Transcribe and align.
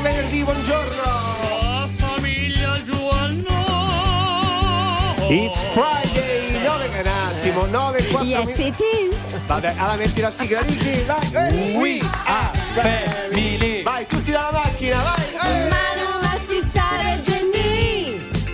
che 0.00 0.08
venerdì, 0.08 0.42
buongiorno! 0.42 1.02
La 1.02 1.88
famiglia 1.96 2.80
Giovanno. 2.82 3.48
It's 5.28 5.60
Friday, 5.72 6.62
9 6.62 6.88
un 7.00 7.06
attimo, 7.06 7.66
9 7.66 7.98
e 7.98 8.06
4 8.08 8.26
Yes, 8.26 8.58
it 8.58 8.78
is. 8.80 9.38
Vabbè, 9.46 9.74
allora 9.76 9.96
metti 9.96 10.20
la 10.20 10.30
sigla, 10.30 10.60
Ricky, 10.62 11.04
vai! 11.04 11.32
eh. 11.32 11.76
We 11.76 12.00
are 12.24 12.58
family. 12.74 13.82
Vai, 13.82 14.06
tutti 14.06 14.30
dalla 14.30 14.50
macchina, 14.52 15.02
vai! 15.02 15.34
eh. 15.34 15.89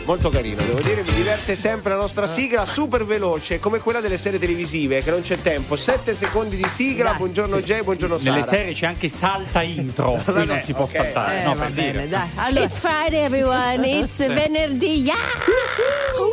Molto 0.07 0.30
carino, 0.30 0.62
devo 0.62 0.80
dire, 0.80 1.02
mi 1.02 1.12
diverte 1.12 1.57
sempre 1.57 1.91
la 1.91 1.98
nostra 1.98 2.29
sigla, 2.29 2.64
super 2.64 3.05
veloce, 3.05 3.59
come 3.59 3.80
quella 3.80 3.98
delle 3.98 4.18
serie 4.18 4.38
televisive, 4.38 5.02
che 5.02 5.11
non 5.11 5.23
c'è 5.23 5.36
tempo. 5.36 5.75
7 5.75 6.14
secondi 6.14 6.55
di 6.55 6.68
sigla, 6.68 7.09
Dai, 7.09 7.18
buongiorno 7.18 7.61
Jay, 7.61 7.82
buongiorno 7.82 8.16
Sara. 8.16 8.30
Nelle 8.30 8.46
serie 8.46 8.73
c'è 8.73 8.87
anche 8.87 9.09
salta 9.09 9.62
intro, 9.62 10.12
qui 10.24 10.47
non 10.47 10.61
si 10.61 10.74
può 10.74 10.84
ok. 10.84 10.91
saltare. 10.91 11.41
Eh, 11.41 11.42
no, 11.42 11.55
va 11.56 11.64
per 11.64 11.73
bene, 11.73 11.91
dire. 11.91 12.09
dai. 12.09 12.28
Allora, 12.37 12.64
it's 12.64 12.78
Friday 12.78 13.24
everyone, 13.24 13.83
it's 13.98 14.16
venerdì. 14.19 15.02
Yeah! 15.02 15.14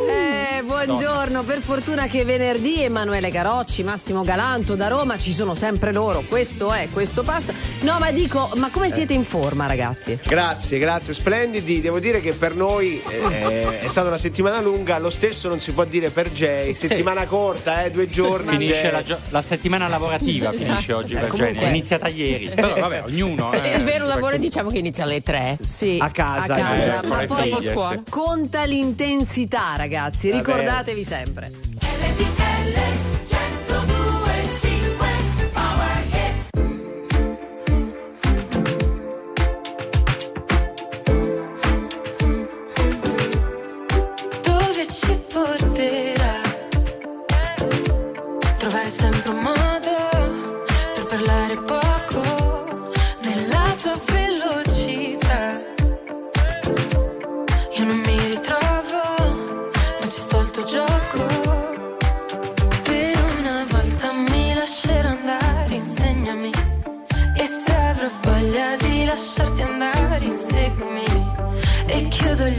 Eh, 0.08 0.62
buongiorno, 0.62 1.42
per 1.42 1.60
fortuna 1.60 2.06
che 2.06 2.20
è 2.20 2.24
venerdì 2.24 2.82
Emanuele 2.82 3.30
Carocci, 3.30 3.82
Massimo 3.82 4.22
Galanto 4.22 4.76
da 4.76 4.86
Roma, 4.86 5.18
ci 5.18 5.32
sono 5.32 5.56
sempre 5.56 5.92
loro, 5.92 6.22
questo 6.28 6.72
è, 6.72 6.88
questo 6.92 7.24
passa. 7.24 7.52
No, 7.80 7.98
ma 7.98 8.12
dico, 8.12 8.50
ma 8.54 8.70
come 8.70 8.88
siete 8.88 9.14
in 9.14 9.24
forma 9.24 9.66
ragazzi? 9.66 10.16
Grazie, 10.24 10.78
grazie, 10.78 11.12
splendidi. 11.12 11.80
Devo 11.80 11.98
dire 11.98 12.20
che 12.20 12.34
per 12.34 12.54
noi 12.54 13.02
eh, 13.02 13.63
è 13.70 13.88
stata 13.88 14.08
una 14.08 14.18
settimana 14.18 14.60
lunga, 14.60 14.98
lo 14.98 15.10
stesso 15.10 15.48
non 15.48 15.60
si 15.60 15.72
può 15.72 15.84
dire 15.84 16.10
per 16.10 16.30
Jay. 16.30 16.74
Settimana 16.74 17.24
corta, 17.26 17.82
eh, 17.84 17.90
due 17.90 18.08
giorni. 18.08 18.50
Finisce 18.50 18.82
Jay. 18.82 18.90
la, 18.92 19.02
gio- 19.02 19.18
la 19.30 19.42
settimana 19.42 19.88
lavorativa, 19.88 20.48
Esatto. 20.50 20.64
finisce 20.64 20.92
oggi 20.92 21.14
Eh, 21.14 21.18
per 21.20 21.28
comunque- 21.28 21.54
Jenny. 21.54 21.66
È 21.66 21.68
iniziata 21.70 22.08
ieri. 22.08 22.48
Però 22.54 22.74
vabbè, 22.74 23.02
ognuno. 23.04 23.52
eh, 23.52 23.76
Il 23.76 23.84
vero 23.84 24.06
lavoro 24.06 24.36
diciamo 24.36 24.70
che 24.70 24.78
inizia 24.78 25.04
alle 25.04 25.22
3. 25.22 25.56
Sì, 25.60 25.96
A 26.00 26.10
casa, 26.10 26.54
a 26.54 26.56
casa, 26.58 27.02
eh, 27.02 27.06
ma 27.06 27.24
poi 27.26 27.52
figlie, 27.52 27.72
scuola. 27.72 28.02
conta 28.08 28.64
l'intensità 28.64 29.74
ragazzi, 29.76 30.30
ricordatevi 30.30 31.04
sempre. 31.04 31.50
dove 31.50 33.13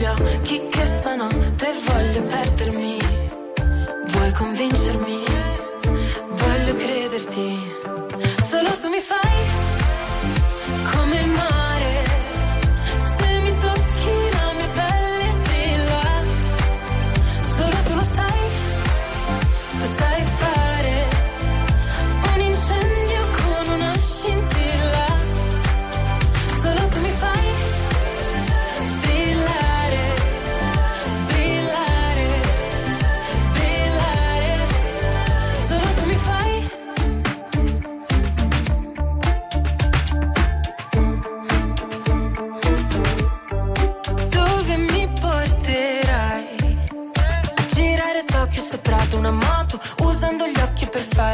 occhi 0.07 0.67
che 0.69 0.85
stanotte 0.85 1.67
voglio 1.87 2.21
perdermi. 2.23 2.97
Vuoi 4.07 4.31
convincermi? 4.33 5.23
Voglio 6.29 6.73
crederti. 6.75 7.74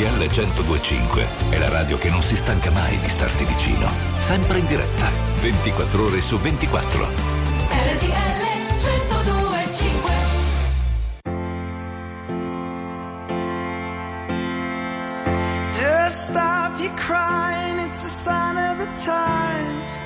RTL 0.00 0.16
1025 0.16 1.26
è 1.50 1.58
la 1.58 1.68
radio 1.68 1.98
che 1.98 2.08
non 2.08 2.22
si 2.22 2.34
stanca 2.34 2.70
mai 2.70 2.96
di 3.00 3.08
starti 3.10 3.44
vicino. 3.44 3.86
Sempre 4.18 4.58
in 4.58 4.66
diretta, 4.66 5.10
24 5.42 6.04
ore 6.04 6.22
su 6.22 6.38
24. 6.38 7.04
RTL 7.04 8.40
1025 8.78 10.12
Just 15.74 16.28
stop 16.30 16.80
your 16.80 16.94
crying, 16.94 17.80
it's 17.80 18.02
a 18.02 18.08
sign 18.08 18.56
of 18.56 18.78
the 18.78 18.88
times. 19.04 20.00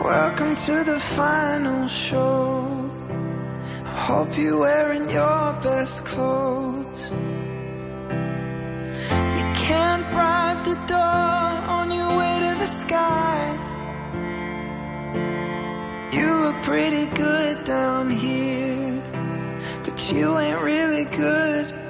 Welcome 0.00 0.54
to 0.54 0.84
the 0.84 1.00
final 1.00 1.88
show. 1.88 2.64
Hope 4.06 4.38
you're 4.38 4.60
wearing 4.60 5.10
your 5.10 5.52
best 5.60 6.04
clothes. 6.04 7.31
Bribe 10.00 10.64
the 10.64 10.74
door 10.86 11.52
on 11.76 11.90
your 11.90 12.16
way 12.16 12.38
to 12.40 12.58
the 12.58 12.66
sky. 12.66 13.58
You 16.12 16.28
look 16.44 16.62
pretty 16.62 17.06
good 17.06 17.64
down 17.64 18.10
here, 18.10 19.02
but 19.84 20.12
you 20.12 20.38
ain't 20.38 20.60
really 20.60 21.04
good. 21.04 21.81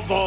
Bobo. 0.00 0.25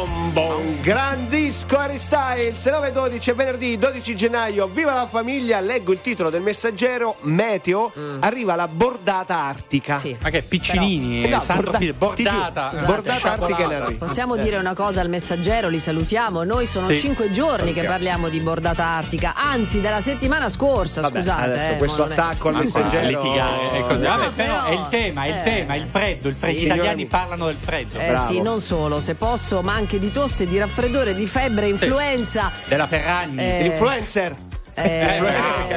Styles 2.56 2.92
9-12 2.94 3.34
venerdì 3.34 3.78
12 3.78 4.14
gennaio 4.16 4.66
Viva 4.68 4.92
la 4.94 5.06
famiglia 5.06 5.60
Leggo 5.60 5.92
il 5.92 6.00
titolo 6.00 6.30
del 6.30 6.42
messaggero 6.42 7.16
Meteo 7.22 7.92
Arriva 8.20 8.54
la 8.56 8.66
bordata 8.68 9.36
artica 9.38 9.96
Sì. 9.98 10.16
Ma 10.20 10.30
che 10.30 10.42
piccinini, 10.42 11.24
Eh 11.24 11.28
no, 11.28 11.40
Sandro 11.40 11.70
borda- 11.72 11.92
bordata. 11.92 12.68
ti 12.70 12.76
giuro, 12.78 12.86
bordata 12.92 13.32
artica 13.32 13.62
in 13.62 13.72
arrivo 13.72 14.06
Possiamo 14.06 14.36
dire 14.36 14.56
una 14.56 14.74
cosa 14.74 15.00
al 15.00 15.08
messaggero, 15.08 15.68
li 15.68 15.78
salutiamo. 15.78 16.42
Noi 16.44 16.66
sono 16.66 16.88
Sì. 16.88 16.98
cinque 16.98 17.30
giorni 17.30 17.72
che 17.72 17.82
parliamo 17.82 18.28
di 18.28 18.40
bordata 18.40 18.84
artica, 18.84 19.34
anzi 19.36 19.80
della 19.80 20.00
settimana 20.00 20.48
scorsa, 20.48 21.00
Vabbè, 21.02 21.18
scusate. 21.18 21.42
adesso 21.42 21.72
eh, 21.72 21.76
questo 21.78 22.06
è- 22.06 22.10
attacco 22.12 22.48
al 22.48 22.54
qua, 22.54 22.62
messaggero 22.62 23.06
litigare 23.06 23.70
e 23.72 23.80
così. 23.86 24.02
No, 24.02 24.08
Vabbè, 24.16 24.30
però 24.34 24.54
però- 24.54 24.64
è 24.66 24.72
il 24.72 24.86
tema, 24.90 25.24
è 25.24 25.28
il 25.28 25.34
eh. 25.34 25.42
tema, 25.42 25.74
il 25.76 25.86
freddo. 25.90 26.28
Il 26.28 26.34
freddo. 26.34 26.54
Sì. 26.56 26.60
Gli 26.62 26.64
italiani 26.66 26.88
Signori- 26.88 27.06
parlano 27.06 27.46
del 27.46 27.56
freddo. 27.58 27.98
Eh 27.98 28.06
Bravo. 28.08 28.26
sì, 28.26 28.40
non 28.40 28.60
solo, 28.60 29.00
se 29.00 29.14
posso, 29.14 29.62
ma 29.62 29.74
anche 29.74 29.98
di 29.98 30.10
tosse, 30.10 30.46
di 30.46 30.58
raffreddore, 30.58 31.14
di 31.14 31.26
febbre, 31.26 31.68
influenza. 31.68 32.39
Della 32.66 32.86
Ferragni. 32.86 33.38
Eh, 33.38 33.64
Influencer 33.66 34.36
Eh, 34.72 35.16
Eh, 35.16 35.18
bravo, 35.20 35.68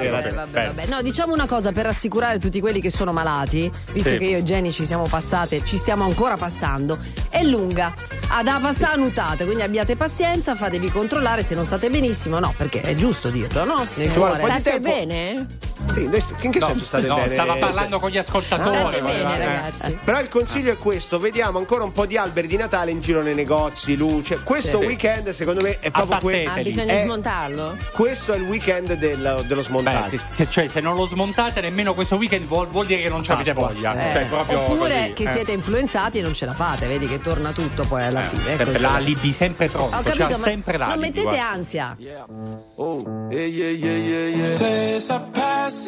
eh, 0.00 0.08
vabbè, 0.08 0.32
vabbè. 0.32 0.86
No, 0.86 1.02
diciamo 1.02 1.34
una 1.34 1.46
cosa 1.46 1.70
per 1.72 1.84
rassicurare 1.84 2.38
tutti 2.38 2.60
quelli 2.60 2.80
che 2.80 2.88
sono 2.88 3.12
malati, 3.12 3.70
visto 3.92 4.08
Sì. 4.10 4.16
che 4.16 4.24
io 4.24 4.38
e 4.38 4.42
Jenny 4.42 4.70
ci 4.70 4.86
siamo 4.86 5.04
passate, 5.04 5.62
ci 5.64 5.76
stiamo 5.76 6.04
ancora 6.04 6.36
passando. 6.38 6.98
È 7.28 7.42
lunga, 7.42 7.92
ha 8.28 8.42
da 8.42 8.58
passare 8.62 8.96
nutate, 8.96 9.44
quindi 9.44 9.62
abbiate 9.62 9.96
pazienza, 9.96 10.54
fatevi 10.54 10.88
controllare 10.88 11.42
se 11.42 11.54
non 11.56 11.66
state 11.66 11.90
benissimo, 11.90 12.38
no, 12.38 12.54
perché 12.56 12.80
è 12.80 12.94
giusto 12.94 13.28
dirlo, 13.28 13.64
no? 13.64 13.84
Nel 13.96 14.12
cuore. 14.12 14.42
State 14.42 14.62
tempo. 14.62 14.88
bene? 14.88 15.46
Sì, 15.98 16.06
noi 16.08 16.20
st- 16.20 16.34
in 16.44 16.50
che 16.50 16.58
No, 16.58 16.66
senso 16.66 16.84
state 16.84 17.06
no, 17.06 17.14
bene? 17.16 17.32
stava 17.32 17.56
parlando 17.56 17.98
con 17.98 18.10
gli 18.10 18.18
ascoltatori. 18.18 18.76
State 18.76 19.02
bene, 19.02 19.34
eh. 19.40 19.44
ragazzi. 19.44 19.98
Però 20.04 20.20
il 20.20 20.28
consiglio 20.28 20.72
è 20.72 20.76
questo: 20.76 21.18
vediamo 21.18 21.58
ancora 21.58 21.84
un 21.84 21.92
po' 21.92 22.06
di 22.06 22.16
alberi 22.16 22.46
di 22.46 22.56
Natale 22.56 22.90
in 22.90 23.00
giro 23.00 23.22
nei 23.22 23.34
negozi, 23.34 23.96
luce. 23.96 24.40
Questo 24.42 24.78
Sì. 24.80 24.84
weekend, 24.86 25.30
secondo 25.30 25.60
me, 25.60 25.78
è 25.80 25.90
proprio 25.90 26.16
Abbattete. 26.16 26.42
que- 26.44 26.60
Ah, 26.60 26.62
bisogna 26.62 26.92
Eh, 26.94 27.00
smontarlo? 27.02 27.76
questo 27.92 28.32
è 28.32 28.36
il 28.36 28.42
weekend 28.42 28.92
del- 28.94 29.44
dello 29.46 29.60
Beh, 29.60 29.62
smontaggio. 29.66 30.08
se, 30.08 30.18
se- 30.18 30.48
cioè, 30.48 30.66
se 30.68 30.80
non 30.80 30.94
lo 30.96 31.06
smontate 31.06 31.60
nemmeno 31.60 31.94
questo 31.94 32.16
weekend 32.16 32.46
vuol, 32.46 32.66
vuol 32.68 32.86
dire 32.86 33.02
che 33.02 33.08
non 33.08 33.22
ci 33.22 33.32
avete 33.32 33.52
voglia. 33.52 33.92
Eh, 34.08 34.12
Cioè, 34.12 34.24
proprio 34.26 34.60
Oppure 34.60 34.98
così, 35.00 35.12
che 35.14 35.22
eh. 35.24 35.32
siete 35.32 35.52
influenzati 35.52 36.18
e 36.18 36.22
non 36.22 36.34
ce 36.34 36.46
la 36.46 36.52
fate, 36.54 36.86
vedi 36.86 37.06
che 37.06 37.20
torna 37.20 37.52
tutto 37.52 37.84
poi 37.84 38.04
alla 38.04 38.24
Eh, 38.24 38.36
fine. 38.36 38.52
Ecco, 38.52 38.78
l'alibi 38.78 39.32
sempre 39.32 39.68
pronto, 39.68 39.96
Ho 39.96 40.02
capito, 40.02 40.24
ma 40.28 40.36
sempre 40.36 40.78
l'alibi. 40.78 40.98
non 40.98 41.08
mettete 41.08 41.22
guarda. 41.26 41.48
ansia. 41.50 41.96
Se 44.52 45.00
sapessi 45.00 45.87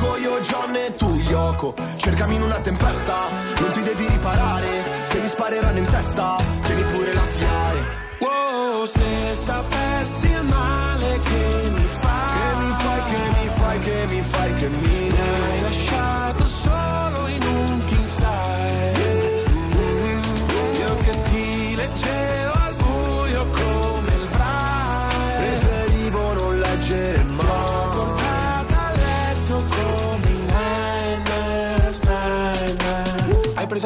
John 0.41 0.75
e 0.75 0.95
tu 0.95 1.15
Yoko. 1.27 1.73
Cercami 1.97 2.35
in 2.35 2.41
una 2.41 2.59
tempesta, 2.59 3.29
non 3.59 3.71
ti 3.71 3.81
devi 3.83 4.07
riparare. 4.07 4.83
Se 5.03 5.19
mi 5.19 5.27
spareranno 5.27 5.77
in 5.79 5.85
testa, 5.85 6.35
tieni 6.63 6.83
pure 6.83 7.13
la 7.13 7.23
SIAE 7.23 7.99
Wow, 8.19 8.85
se 8.85 9.35
sapessi 9.35 10.20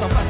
surface 0.00 0.29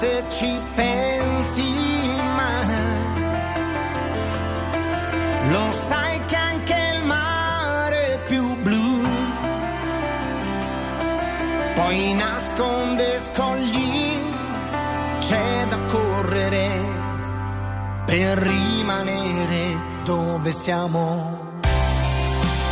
se 0.00 0.24
ci 0.30 0.60
pensi 0.74 1.70
ma 2.36 2.52
Lo 5.50 5.72
sai 5.72 6.24
che 6.24 6.36
anche 6.36 6.76
il 6.96 7.04
mare 7.04 8.14
è 8.14 8.18
più 8.26 8.44
blu 8.62 8.88
poi 11.74 12.14
nasconde 12.14 13.20
scogli, 13.28 14.22
c'è 15.20 15.66
da 15.68 15.78
correre 15.88 16.68
per 18.04 18.38
rimanere 18.38 19.80
dove 20.04 20.52
siamo. 20.52 21.48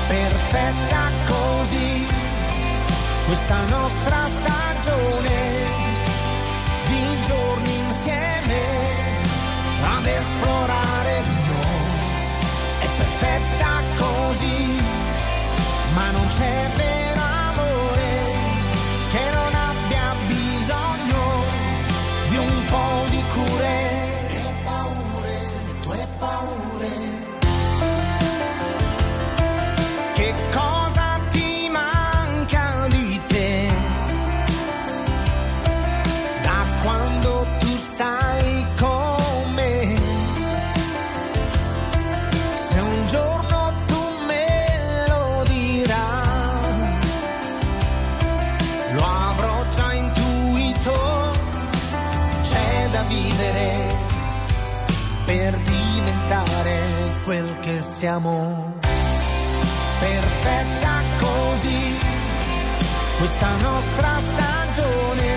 Perfetta 0.09 1.03
così, 1.27 2.07
questa 3.27 3.65
nostra 3.67 4.27
stagione 4.27 5.38
così, 14.39 14.81
ma 15.95 16.11
non 16.13 16.27
c'è 16.29 16.71
vero. 16.77 17.08
siamo 57.99 58.79
perfetta 59.99 61.03
così, 61.19 61.99
questa 63.19 63.57
nostra 63.57 64.19
stagione 64.21 65.28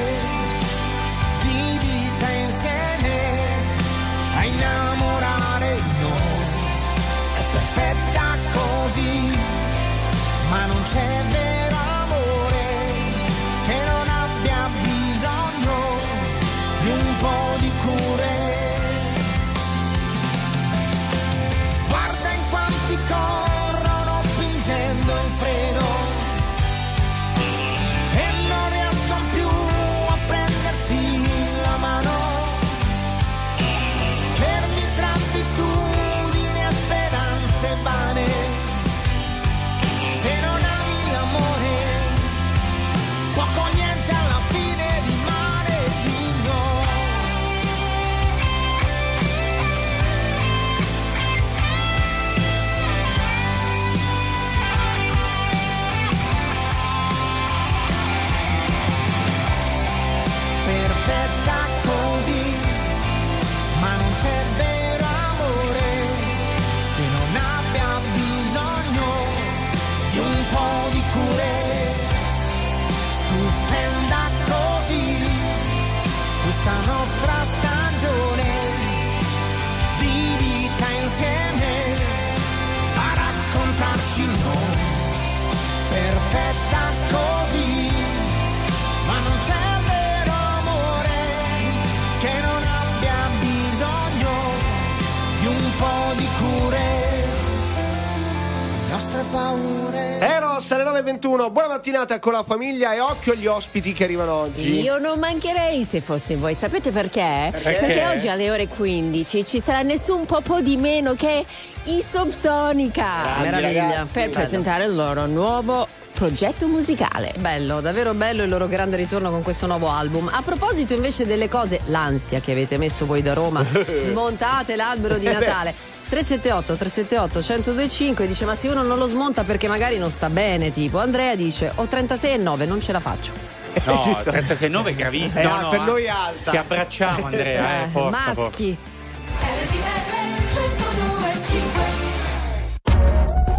paure. 99.31 100.19
Eros 100.19 100.69
alle 100.71 100.83
9.21, 100.83 101.51
buona 101.51 101.67
mattinata 101.69 102.19
con 102.19 102.33
la 102.33 102.43
famiglia 102.43 102.93
e 102.93 102.99
occhio 102.99 103.33
agli 103.33 103.47
ospiti 103.47 103.93
che 103.93 104.03
arrivano 104.03 104.33
oggi. 104.33 104.81
Io 104.81 104.99
non 104.99 105.17
mancherei 105.17 105.83
se 105.83 106.01
fossi 106.01 106.35
voi. 106.35 106.53
Sapete 106.53 106.91
perché? 106.91 107.49
Perché? 107.51 108.05
oggi 108.05 108.27
alle 108.27 108.51
ore 108.51 108.67
15 108.67 109.45
ci 109.45 109.59
sarà 109.59 109.81
nessun 109.81 110.25
po' 110.25 110.61
di 110.61 110.77
meno 110.77 111.15
che 111.15 111.45
i 111.85 112.01
Subsonica. 112.01 113.39
Meraviglia. 113.39 113.81
ragazzi. 113.81 114.11
Per 114.11 114.29
presentare 114.29 114.85
il 114.85 114.95
loro 114.95 115.25
nuovo 115.25 115.87
progetto 116.13 116.67
musicale. 116.67 117.33
Bello, 117.39 117.81
davvero 117.81 118.13
bello 118.13 118.43
il 118.43 118.49
loro 118.49 118.67
grande 118.67 118.95
ritorno 118.97 119.31
con 119.31 119.41
questo 119.41 119.65
nuovo 119.65 119.89
album. 119.89 120.29
A 120.31 120.43
proposito 120.43 120.93
invece 120.93 121.25
delle 121.25 121.49
cose, 121.49 121.79
l'ansia 121.85 122.39
che 122.39 122.51
avete 122.51 122.77
messo 122.77 123.07
voi 123.07 123.23
da 123.23 123.33
Roma, 123.33 123.65
smontate 123.97 124.75
l'albero 124.75 125.17
di 125.17 125.25
Natale. 125.25 125.73
378 126.11 126.75
378 126.75 127.39
1025 127.39 128.27
dice 128.27 128.43
ma 128.43 128.53
se 128.53 128.67
uno 128.67 128.83
non 128.83 128.97
lo 128.97 129.07
smonta 129.07 129.45
perché 129.45 129.69
magari 129.69 129.97
non 129.97 130.11
sta 130.11 130.29
bene 130.29 130.73
tipo 130.73 130.99
Andrea 130.99 131.35
dice 131.35 131.71
ho 131.73 131.85
36 131.85 132.33
e 132.33 132.37
9 132.37 132.65
non 132.65 132.81
ce 132.81 132.91
la 132.91 132.99
faccio 132.99 133.31
No, 133.85 134.01
Ci 134.03 134.13
sta. 134.13 134.31
36,9 134.31 134.85
è 134.87 134.93
gravissimo. 134.93 135.39
Eh, 135.41 135.43
No, 135.47 135.61
no, 135.61 135.69
per 135.69 135.79
eh. 135.79 135.83
noi 135.85 136.03
è 136.03 136.09
alta. 136.09 136.51
Ti 136.51 136.57
abbracciamo, 136.57 137.25
Andrea, 137.27 137.83
eh, 137.83 137.87
forza, 137.87 138.19
forza. 138.19 138.41
maschi 138.41 138.77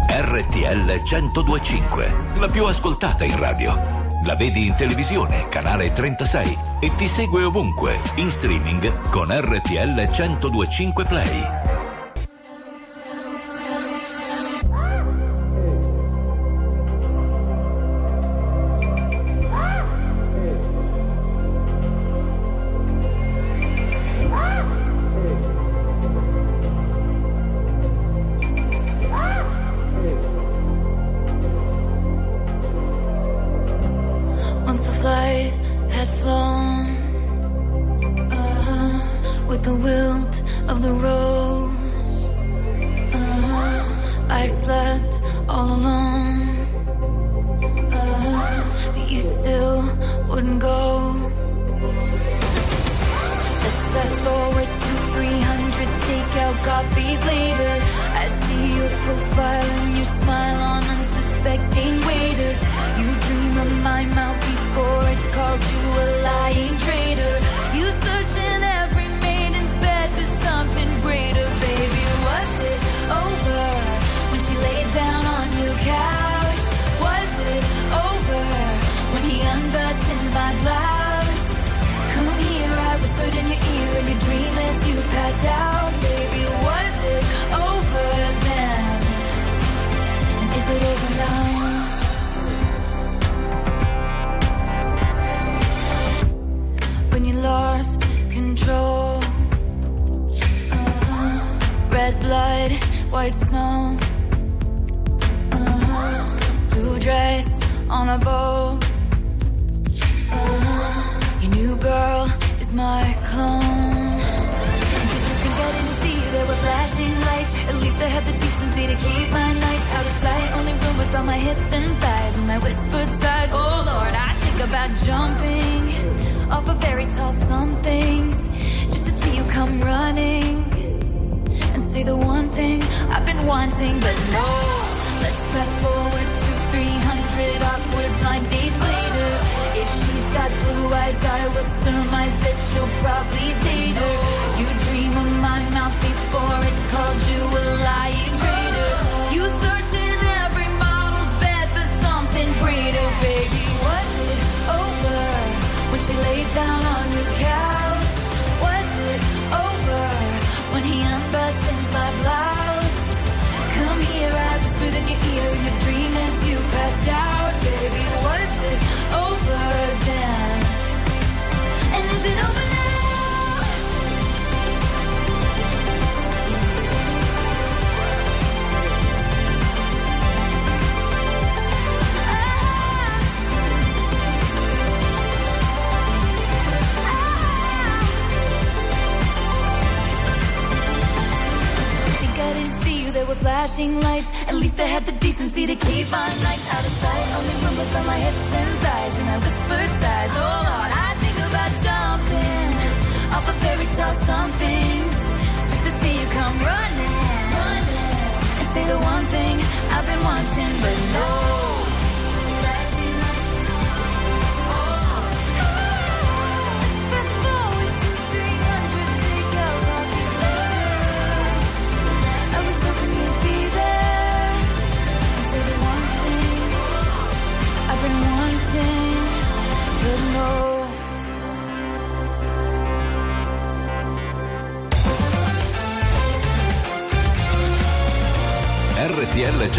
RTL 0.09 1.01
1025, 1.03 2.15
la 2.37 2.47
più 2.47 2.65
ascoltata 2.65 3.23
in 3.23 3.37
radio. 3.39 4.01
La 4.25 4.35
vedi 4.35 4.67
in 4.67 4.75
televisione, 4.75 5.49
canale 5.49 5.91
36 5.91 6.57
e 6.79 6.93
ti 6.95 7.07
segue 7.07 7.43
ovunque, 7.43 7.99
in 8.15 8.29
streaming 8.29 9.09
con 9.09 9.27
RTL 9.29 10.09
1025 10.11 11.03
Play. 11.05 11.72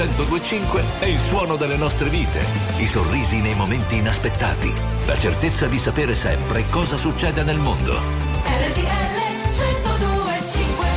1025 0.04 0.84
è 1.00 1.06
il 1.06 1.18
suono 1.18 1.56
delle 1.56 1.76
nostre 1.76 2.10
vite, 2.10 2.44
i 2.76 2.84
sorrisi 2.84 3.40
nei 3.40 3.54
momenti 3.54 3.96
inaspettati, 3.96 4.70
la 5.06 5.16
certezza 5.16 5.66
di 5.66 5.78
sapere 5.78 6.14
sempre 6.14 6.64
cosa 6.68 6.98
succede 6.98 7.42
nel 7.42 7.58
mondo. 7.58 7.94
RTL 7.94 9.14
1025 9.48 10.88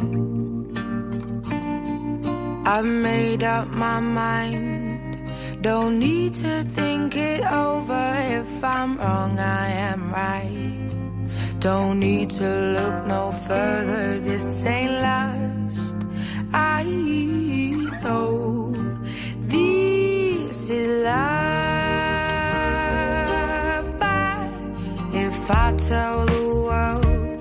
Io 0.00 0.32
I've 2.64 2.86
made 2.86 3.42
up 3.42 3.68
my 3.68 4.00
mind. 4.00 5.20
Don't 5.60 5.98
need 5.98 6.32
to 6.34 6.64
think 6.72 7.16
it 7.16 7.44
over. 7.44 8.14
If 8.18 8.64
I'm 8.64 8.96
wrong, 8.96 9.38
I 9.38 9.68
am 9.92 10.10
right. 10.10 10.61
Don't 11.62 12.00
need 12.00 12.28
to 12.30 12.48
look 12.76 13.06
no 13.06 13.30
further. 13.30 14.18
This 14.18 14.64
ain't 14.64 14.90
last. 14.90 15.94
I 16.52 16.82
know 18.02 18.72
this 19.46 20.68
is 20.68 21.04
love. 21.04 21.22
But 24.00 24.50
if 25.14 25.50
I 25.52 25.72
tell 25.76 26.26
the 26.26 26.46
world, 26.66 27.40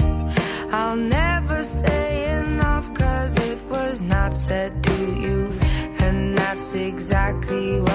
I'll 0.71 0.95
never 0.95 1.63
say 1.63 2.31
enough. 2.31 2.93
Cause 2.93 3.35
it 3.49 3.57
was 3.71 4.01
not 4.03 4.37
said 4.37 4.83
to 4.83 4.97
you. 5.19 5.51
And 5.99 6.37
that's 6.37 6.75
exactly 6.75 7.81
what 7.81 7.90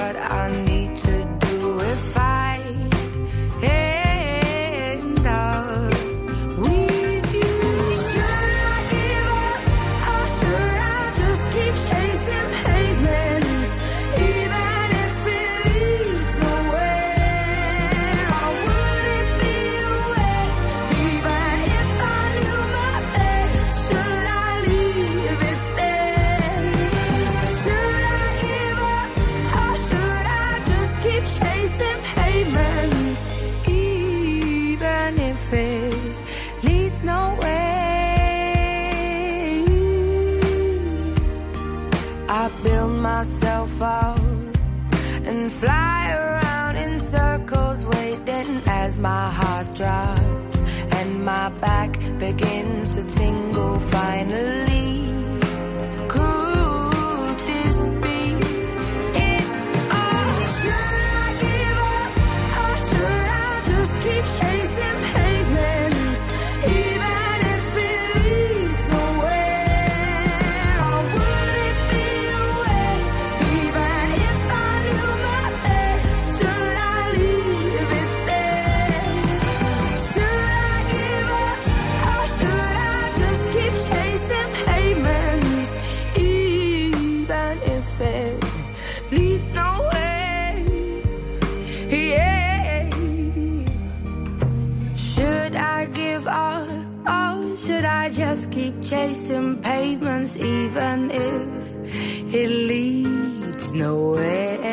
keep 98.51 98.83
chasing 98.83 99.61
pavements, 99.63 100.37
even 100.37 101.11
if 101.11 102.35
it 102.35 102.51
leads 102.51 103.73
nowhere? 103.73 104.66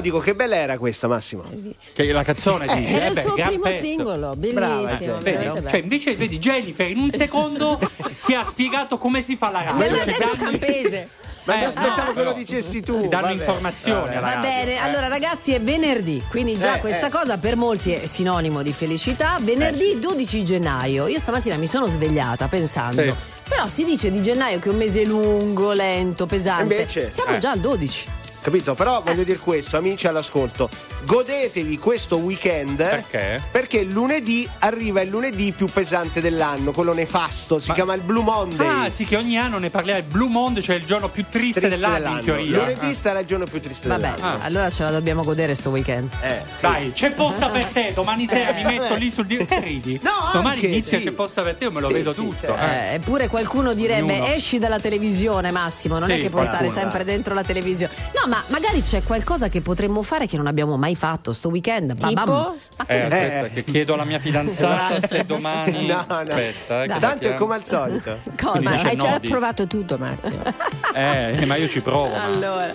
Dico 0.00 0.18
che 0.18 0.34
bella 0.34 0.56
era 0.56 0.78
questa, 0.78 1.06
Massimo. 1.08 1.44
Che 1.92 2.12
la 2.12 2.22
canzone 2.22 2.66
dice. 2.74 2.94
Era 2.96 3.06
eh 3.06 3.10
il 3.10 3.18
suo 3.20 3.34
primo 3.34 3.62
pezzo. 3.62 3.80
singolo, 3.80 4.34
Brava, 4.36 4.82
bellissimo. 4.82 5.16
eh, 5.18 5.20
Vedi? 5.20 5.36
veramente 5.36 5.70
Cioè, 5.70 5.80
invece 5.80 6.14
vedi 6.16 6.38
Jennifer 6.38 6.88
in 6.90 6.98
un 6.98 7.10
secondo 7.10 7.78
che 8.26 8.34
ha 8.34 8.44
spiegato 8.44 8.98
come 8.98 9.22
si 9.22 9.36
fa 9.36 9.50
la 9.50 9.62
radio. 9.62 9.76
Me 9.78 9.88
l'ha 9.90 10.04
detto 10.04 10.18
danno- 10.36 10.50
Campese. 10.50 11.08
Ma 11.44 11.58
Eh, 11.62 11.64
aspettavo 11.64 12.08
no, 12.08 12.12
che 12.12 12.22
lo 12.22 12.32
dicessi 12.32 12.82
tu. 12.82 13.00
Ci 13.00 13.08
danno 13.08 13.28
vabbè. 13.28 13.38
informazioni 13.38 14.14
Va 14.20 14.36
bene, 14.36 14.74
Eh. 14.74 14.76
allora 14.76 15.08
ragazzi 15.08 15.52
è 15.54 15.60
venerdì, 15.60 16.22
quindi 16.28 16.58
già 16.58 16.76
Eh, 16.76 16.80
questa 16.80 17.06
eh. 17.06 17.10
cosa 17.10 17.38
per 17.38 17.56
molti 17.56 17.92
è 17.92 18.04
sinonimo 18.06 18.62
di 18.62 18.72
felicità. 18.72 19.38
Venerdì 19.40 19.98
12 19.98 20.44
gennaio, 20.44 21.06
io 21.06 21.18
stamattina 21.18 21.56
mi 21.56 21.66
sono 21.66 21.86
svegliata 21.86 22.46
pensando, 22.46 23.02
Sì. 23.02 23.12
però 23.48 23.66
si 23.68 23.84
dice 23.86 24.10
di 24.10 24.20
gennaio 24.20 24.58
che 24.58 24.68
è 24.68 24.72
un 24.72 24.76
mese 24.78 25.02
lungo, 25.06 25.72
lento, 25.72 26.26
pesante. 26.26 26.74
Invece, 26.74 27.10
Siamo 27.10 27.34
eh. 27.34 27.38
già 27.38 27.52
al 27.52 27.58
12. 27.60 28.06
Capito? 28.42 28.74
Però 28.74 29.02
voglio 29.04 29.22
dire 29.24 29.38
questo, 29.38 29.76
amici 29.76 30.06
all'ascolto. 30.06 30.68
Godetevi 31.04 31.78
questo 31.78 32.16
weekend. 32.18 32.76
Perché? 32.76 33.42
Perché 33.50 33.82
lunedì 33.84 34.48
arriva 34.60 35.00
il 35.02 35.10
lunedì 35.10 35.52
più 35.52 35.66
pesante 35.66 36.20
dell'anno, 36.20 36.72
quello 36.72 36.92
nefasto, 36.92 37.58
si 37.58 37.68
Ma- 37.68 37.74
chiama 37.74 37.94
il 37.94 38.00
Blue 38.02 38.22
Monday. 38.22 38.86
Ah, 38.86 38.90
sì, 38.90 39.04
che 39.04 39.16
ogni 39.16 39.36
anno 39.38 39.58
ne 39.58 39.70
parliamo. 39.70 39.98
Il 40.00 40.06
Blue 40.06 40.28
Monday, 40.28 40.62
cioè 40.62 40.76
il 40.76 40.84
giorno 40.84 41.08
più 41.08 41.24
triste, 41.28 41.60
Triste 41.60 41.68
dell'anno, 41.80 42.18
in 42.18 42.24
teoria. 42.24 42.58
Lunedì 42.58 42.86
Ah. 42.90 42.94
sarà 42.94 43.18
il 43.20 43.26
giorno 43.26 43.44
più 43.44 43.60
triste 43.60 43.88
Vabbè, 43.88 44.14
dell'anno. 44.14 44.38
Ah. 44.40 44.44
allora 44.44 44.70
ce 44.70 44.82
la 44.84 44.90
dobbiamo 44.90 45.22
godere 45.24 45.54
sto 45.54 45.70
weekend. 45.70 46.10
Eh. 46.22 46.42
Dai, 46.60 46.92
c'è 46.92 47.12
posta 47.12 47.48
per 47.48 47.64
te. 47.66 47.92
Domani 47.94 48.26
sera 48.26 48.52
mi 48.52 48.62
metto 48.64 48.82
vabbè. 48.88 48.98
lì 48.98 49.10
sul 49.10 49.26
di- 49.26 49.36
Che 49.44 49.60
ridi? 49.60 50.00
No, 50.02 50.10
Domani 50.32 50.54
anche, 50.56 50.66
inizia 50.68 50.98
sì. 50.98 51.04
c'è 51.04 51.10
posta 51.12 51.42
per 51.42 51.56
te, 51.56 51.64
io 51.64 51.72
me 51.72 51.80
lo 51.80 51.88
Sì, 51.88 51.92
vedo 51.92 52.12
sì, 52.12 52.20
tutto. 52.20 52.36
certo. 52.46 52.56
eh. 52.58 52.90
Eh, 52.90 52.94
eppure 52.94 53.28
qualcuno 53.28 53.74
direbbe 53.74 54.12
Ognuno. 54.14 54.26
esci 54.32 54.58
dalla 54.58 54.78
televisione 54.78 55.50
Massimo, 55.50 55.98
non 55.98 56.08
Sì, 56.08 56.14
è 56.14 56.18
che 56.18 56.30
puoi 56.30 56.44
qualcuno, 56.46 56.68
stare 56.70 56.80
sempre 56.86 57.04
dai. 57.04 57.14
dentro 57.14 57.34
la 57.34 57.42
televisione. 57.44 57.92
No, 58.14 58.28
ma 58.30 58.42
magari 58.46 58.80
c'è 58.80 59.02
qualcosa 59.02 59.48
che 59.48 59.60
potremmo 59.60 60.02
fare 60.02 60.26
che 60.26 60.36
non 60.36 60.46
abbiamo 60.46 60.76
mai 60.76 60.94
fatto 60.94 61.32
sto 61.32 61.48
weekend. 61.48 61.94
Babam. 61.98 62.14
Tipo? 62.24 62.56
Ma 62.78 62.84
che 62.86 62.96
Eh, 62.96 63.02
aspetta, 63.02 63.48
che 63.48 63.64
chiedo 63.64 63.94
alla 63.94 64.04
mia 64.04 64.18
fidanzata 64.20 65.06
se 65.06 65.24
domani. 65.26 65.86
No, 65.90 66.04
no. 66.08 66.14
Aspetta, 66.14 66.82
eh, 66.84 66.98
Tanto 67.00 67.26
è 67.28 67.34
come 67.34 67.56
al 67.56 67.64
solito. 67.64 68.18
Cosa? 68.40 68.70
Hai 68.70 68.96
già 68.96 69.10
nodi. 69.10 69.28
provato 69.28 69.66
tutto, 69.66 69.98
Massimo. 69.98 70.42
Eh, 70.94 71.44
ma 71.46 71.56
io 71.56 71.68
ci 71.68 71.80
provo. 71.80 72.08
ma- 72.08 72.24
Allora. 72.24 72.70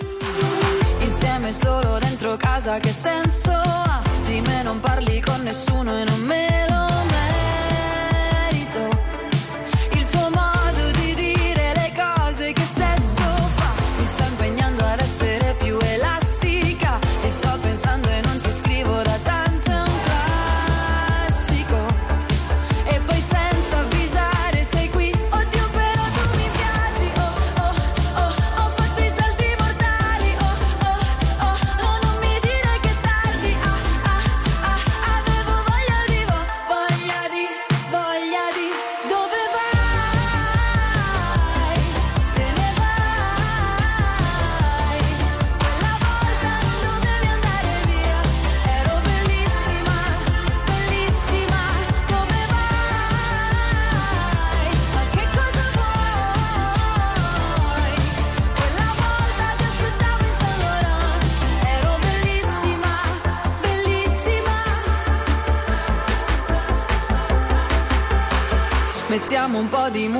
Insieme 1.00 1.52
solo 1.52 1.98
dentro 1.98 2.36
casa 2.36 2.78
che 2.78 2.90
senso 2.90 3.52
ha? 3.52 4.02
Di 4.26 4.40
me 4.40 4.62
non 4.62 4.80
parli 4.80 5.20
con 5.20 5.40
nessuno 5.42 5.96
e 5.98 6.04
non 6.04 6.20
me 6.22 6.65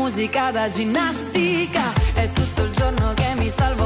musica 0.06 0.52
da 0.52 0.68
ginnastica, 0.68 1.92
è 2.14 2.30
tutto 2.30 2.62
il 2.62 2.70
giorno 2.70 3.12
che 3.14 3.34
mi 3.38 3.50
salvo 3.50 3.85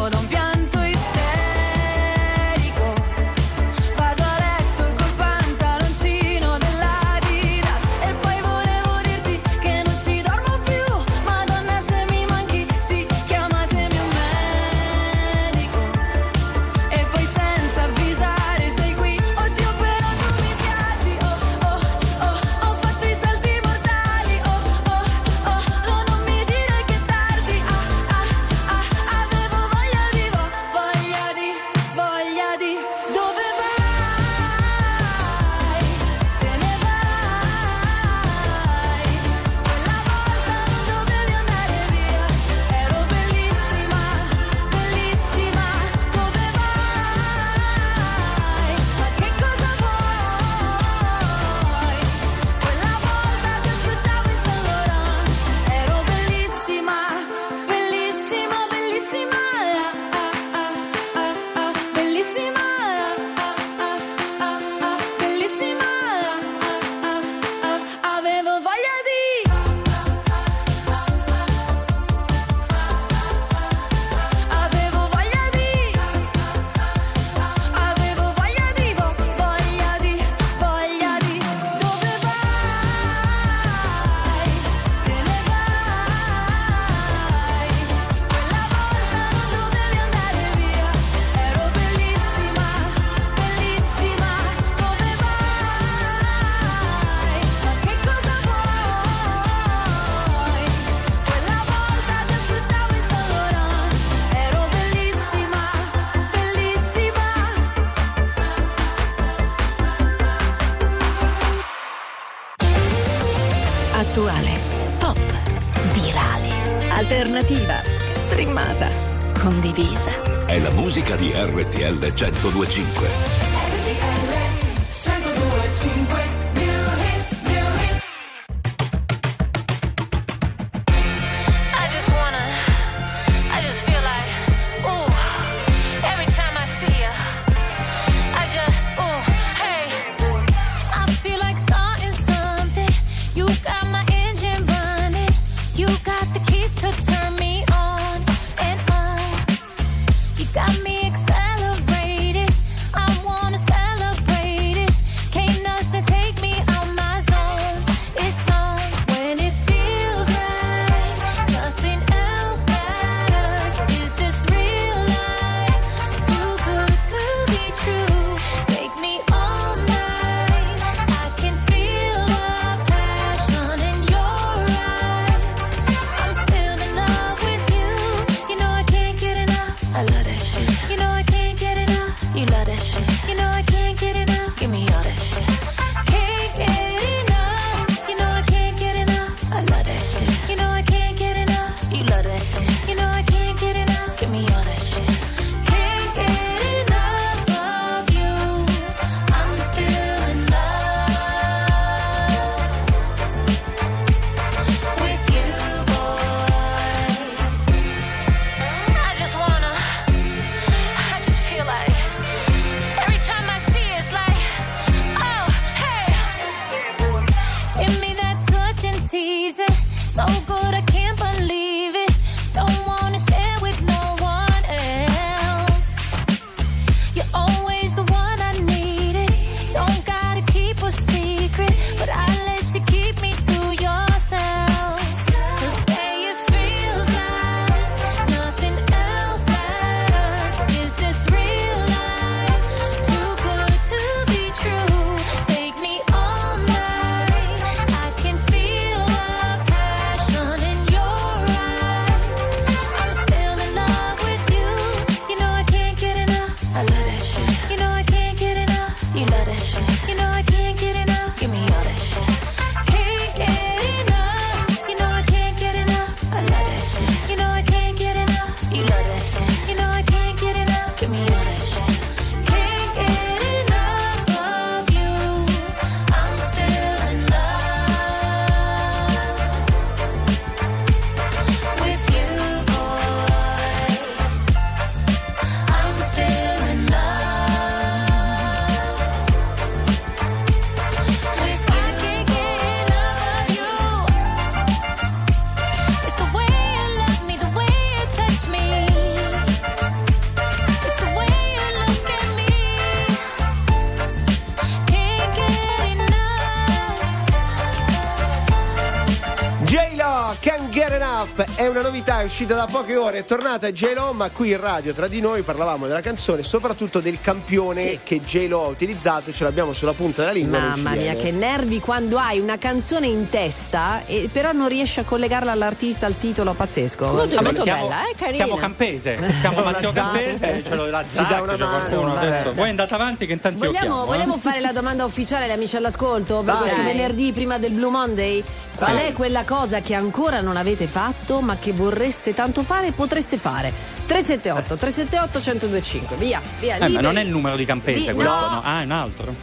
Love 309.73 311.47
è 311.55 311.67
una 311.69 311.83
novità, 311.83 312.23
è 312.23 312.25
uscita 312.25 312.57
da 312.57 312.67
poche 312.69 312.97
ore, 312.97 313.19
è 313.19 313.25
tornata 313.25 313.71
J-Lo, 313.71 314.13
ma 314.13 314.29
qui 314.31 314.51
in 314.51 314.61
radio 314.61 314.93
tra 314.93 315.07
di 315.07 315.21
noi 315.21 315.43
parlavamo 315.43 315.87
della 315.87 316.01
canzone, 316.01 316.43
soprattutto 316.43 316.99
del 316.99 317.21
campione 317.21 317.81
Sì. 317.83 317.99
che 318.03 318.21
J-Lo 318.21 318.65
ha 318.65 318.67
utilizzato, 318.67 319.33
ce 319.33 319.45
l'abbiamo 319.45 319.73
sulla 319.73 319.93
punta 319.93 320.23
della 320.23 320.33
lingua. 320.35 320.59
Mamma 320.59 320.91
mia, 320.91 321.15
che 321.15 321.31
nervi 321.31 321.79
quando 321.79 322.19
hai 322.19 322.41
una 322.41 322.59
canzone 322.59 323.07
in 323.07 323.29
testa 323.29 324.03
e 324.07 324.29
però 324.33 324.51
non 324.51 324.67
riesci 324.67 324.99
a 324.99 325.05
collegarla 325.05 325.53
all'artista, 325.53 326.05
al 326.07 326.19
titolo 326.19 326.53
pazzesco. 326.53 327.05
Molto, 327.07 327.37
Vabbè, 327.37 327.43
molto 327.43 327.63
chiamo- 327.63 327.87
bella, 327.89 328.09
eh, 328.09 328.15
carina. 328.17 328.45
Chiamo 328.45 328.61
Campese, 328.61 329.19
chiamo 329.41 329.63
Matteo. 329.63 329.93
Campese, 329.93 330.65
ce 330.67 330.75
l'ho 330.75 330.87
la 330.87 331.05
Ci 331.09 331.15
dà 331.17 331.27
Zac, 331.29 331.43
una 331.43 331.53
c'è 331.55 331.59
mano, 331.65 331.87
qualcuno. 332.01 332.53
Voi 332.55 332.69
andate 332.71 332.95
avanti 332.95 333.27
che 333.27 333.33
intanto 333.35 333.65
io 333.65 333.71
Vogliamo, 333.71 333.87
chiamo, 333.87 334.03
eh. 334.03 334.07
vogliamo 334.17 334.37
fare 334.37 334.59
la 334.61 334.73
domanda 334.73 335.05
ufficiale 335.05 335.45
agli 335.45 335.53
amici 335.53 335.77
all'ascolto 335.77 336.37
per 336.43 336.55
Vai. 336.55 336.63
questo 336.63 336.83
venerdì 336.83 337.31
prima 337.33 337.59
del 337.59 337.71
Blue 337.71 337.91
Monday? 337.91 338.43
Qual 338.75 338.97
è 338.97 339.13
quella 339.13 339.45
cosa 339.45 339.59
che 339.83 339.95
ancora 339.95 340.41
non 340.41 340.57
avete 340.57 340.87
fatto 340.87 341.41
ma 341.41 341.57
che 341.57 341.73
vorreste 341.73 342.33
tanto 342.35 342.63
fare 342.63 342.93
potreste 342.93 343.37
fare? 343.37 343.73
378 344.07 344.77
378 344.77 345.39
1025 345.39 346.17
via, 346.17 346.41
via, 346.59 346.77
Eh, 346.77 346.89
ma 346.89 347.01
non 347.01 347.19
è 347.19 347.23
il 347.23 347.29
numero 347.29 347.57
di 347.57 347.65
Campese 347.65 348.11
Li- 348.11 348.15
questo, 348.17 348.41
no. 348.41 348.49
no? 348.55 348.63
Ah, 348.65 348.81
è 348.81 348.85
un 348.85 348.91
altro. 348.91 349.35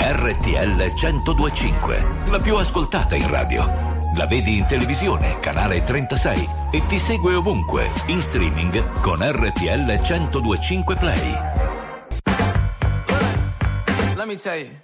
RTL 0.00 0.92
1025, 0.94 2.06
la 2.30 2.38
più 2.38 2.56
ascoltata 2.56 3.14
in 3.14 3.28
radio. 3.28 3.92
La 4.16 4.26
vedi 4.26 4.58
in 4.58 4.66
televisione, 4.66 5.38
canale 5.40 5.82
36 5.82 6.48
e 6.70 6.86
ti 6.86 6.98
segue 6.98 7.34
ovunque, 7.34 7.90
in 8.06 8.22
streaming 8.22 9.00
con 9.00 9.18
RTL 9.20 9.84
1025 9.84 10.94
Play. 10.96 11.32
Let 14.14 14.26
me 14.26 14.36
tell. 14.36 14.58
You 14.58 14.83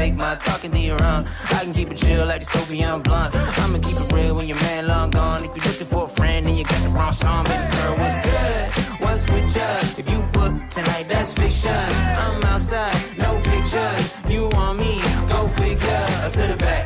take 0.00 0.16
my 0.16 0.34
talking 0.36 0.72
to 0.72 0.78
your 0.78 1.02
own. 1.12 1.22
I 1.56 1.58
can 1.64 1.72
keep 1.74 1.90
it 1.92 1.98
chill 2.02 2.24
like 2.26 2.40
the 2.44 2.50
Soviet 2.56 2.98
blunt. 3.04 3.34
I'ma 3.34 3.78
keep 3.86 3.98
it 4.02 4.12
real 4.14 4.34
when 4.36 4.46
your 4.48 4.60
man 4.66 4.86
long 4.86 5.10
gone. 5.10 5.44
If 5.44 5.50
you're 5.56 5.66
looking 5.70 5.90
for 5.94 6.04
a 6.04 6.12
friend 6.18 6.46
and 6.48 6.56
you 6.58 6.64
got 6.64 6.80
the 6.86 6.90
wrong 6.96 7.12
song, 7.12 7.44
baby 7.44 7.66
girl, 7.76 7.94
what's 8.00 8.18
good? 8.28 8.62
What's 9.02 9.22
with 9.30 9.56
ya? 9.56 9.68
If 10.00 10.06
you 10.12 10.18
book 10.36 10.54
tonight, 10.76 11.06
that's 11.12 11.30
fiction. 11.38 11.84
I'm 12.24 12.42
outside, 12.52 12.96
no 13.24 13.30
pictures. 13.50 14.04
You 14.32 14.42
want 14.56 14.78
me? 14.82 14.92
Go 15.32 15.38
figure. 15.60 16.04
Uh, 16.24 16.30
to 16.36 16.42
the 16.52 16.58
back, 16.66 16.84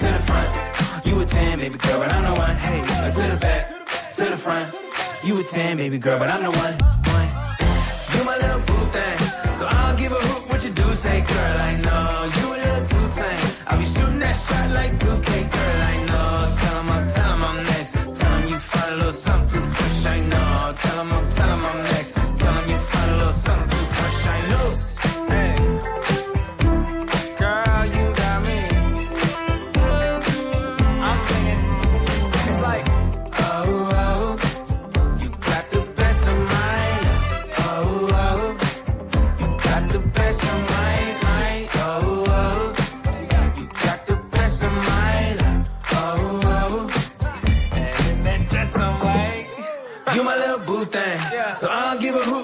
to 0.00 0.06
the 0.16 0.22
front. 0.28 0.50
You 1.06 1.20
a 1.20 1.24
10, 1.26 1.58
baby 1.58 1.78
girl, 1.84 1.98
but 2.00 2.10
I'm 2.16 2.24
the 2.28 2.34
one. 2.44 2.56
Hey, 2.66 2.80
uh, 2.80 3.10
to 3.18 3.24
the 3.32 3.38
back, 3.46 3.62
to 4.18 4.24
the 4.34 4.40
front. 4.46 4.66
You 5.26 5.32
a 5.40 5.44
10, 5.44 5.76
baby 5.76 5.98
girl, 5.98 6.18
but 6.18 6.28
I'm 6.34 6.42
the 6.48 6.52
one. 6.64 6.74
one. 7.16 7.28
You 8.14 8.20
my 8.30 8.36
little 8.42 8.62
boo 8.68 8.82
thing. 8.96 9.18
So 9.58 9.64
I'll 9.68 9.96
give 9.96 10.12
a 10.12 10.22
hoot 10.28 10.42
what 10.50 10.64
you 10.64 10.70
do. 10.70 10.86
Say, 10.94 11.20
girl, 11.20 11.56
I 11.68 11.72
know 11.86 12.10
you 12.38 12.53
tame. 13.16 13.50
I'll 13.68 13.78
be 13.78 13.84
shooting 13.84 14.18
that 14.18 14.36
shot 14.46 14.70
like 14.78 14.92
2K, 14.92 15.28
girl, 15.54 15.80
I 15.92 15.96
know. 16.08 16.28
Tell 16.60 16.76
him 16.80 16.90
I'm, 16.96 17.08
tell 17.08 17.30
I'm 17.50 17.58
next. 17.72 17.92
Tell 18.18 18.32
him 18.36 18.48
you 18.48 18.58
little 18.96 19.12
something 19.12 19.66
fresh, 19.76 20.06
I 20.06 20.18
know. 20.32 20.74
Tell 20.82 21.00
him 21.00 21.12
I'm, 21.12 21.30
tell 21.30 21.50
I'm 21.50 21.83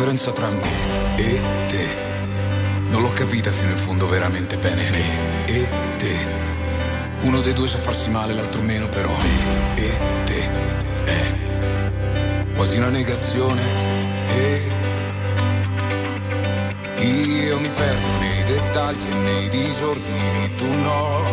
differenza 0.00 0.30
tra 0.32 0.48
me 0.48 1.16
e 1.16 1.40
te 1.68 2.08
non 2.88 3.02
l'ho 3.02 3.10
capita 3.10 3.50
fino 3.50 3.72
in 3.72 3.76
fondo 3.76 4.08
veramente 4.08 4.56
bene. 4.56 4.88
Me 4.88 5.44
e 5.44 5.68
te. 5.98 6.16
Uno 7.20 7.42
dei 7.42 7.52
due 7.52 7.68
sa 7.68 7.76
farsi 7.76 8.08
male, 8.08 8.32
l'altro 8.32 8.62
meno, 8.62 8.88
però 8.88 9.10
me 9.10 9.74
e 9.76 9.96
te 10.24 10.50
è 11.04 12.54
quasi 12.54 12.78
una 12.78 12.88
negazione. 12.88 13.62
E 14.26 14.70
io 17.02 17.60
mi 17.60 17.68
perdo 17.68 18.18
nei 18.20 18.44
dettagli 18.44 19.06
e 19.06 19.14
nei 19.14 19.48
disordini, 19.50 20.54
tu 20.56 20.66
no. 20.66 21.24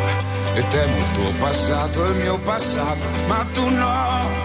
E 0.55 0.67
te 0.67 0.85
molto 0.87 1.37
passato 1.39 2.05
è 2.05 2.09
il 2.09 2.15
mio 2.15 2.37
passato, 2.39 3.05
ma 3.27 3.47
tu 3.53 3.69
no. 3.69 4.36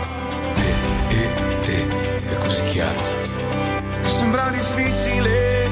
Sembra 4.33 4.51
difficile 4.51 5.69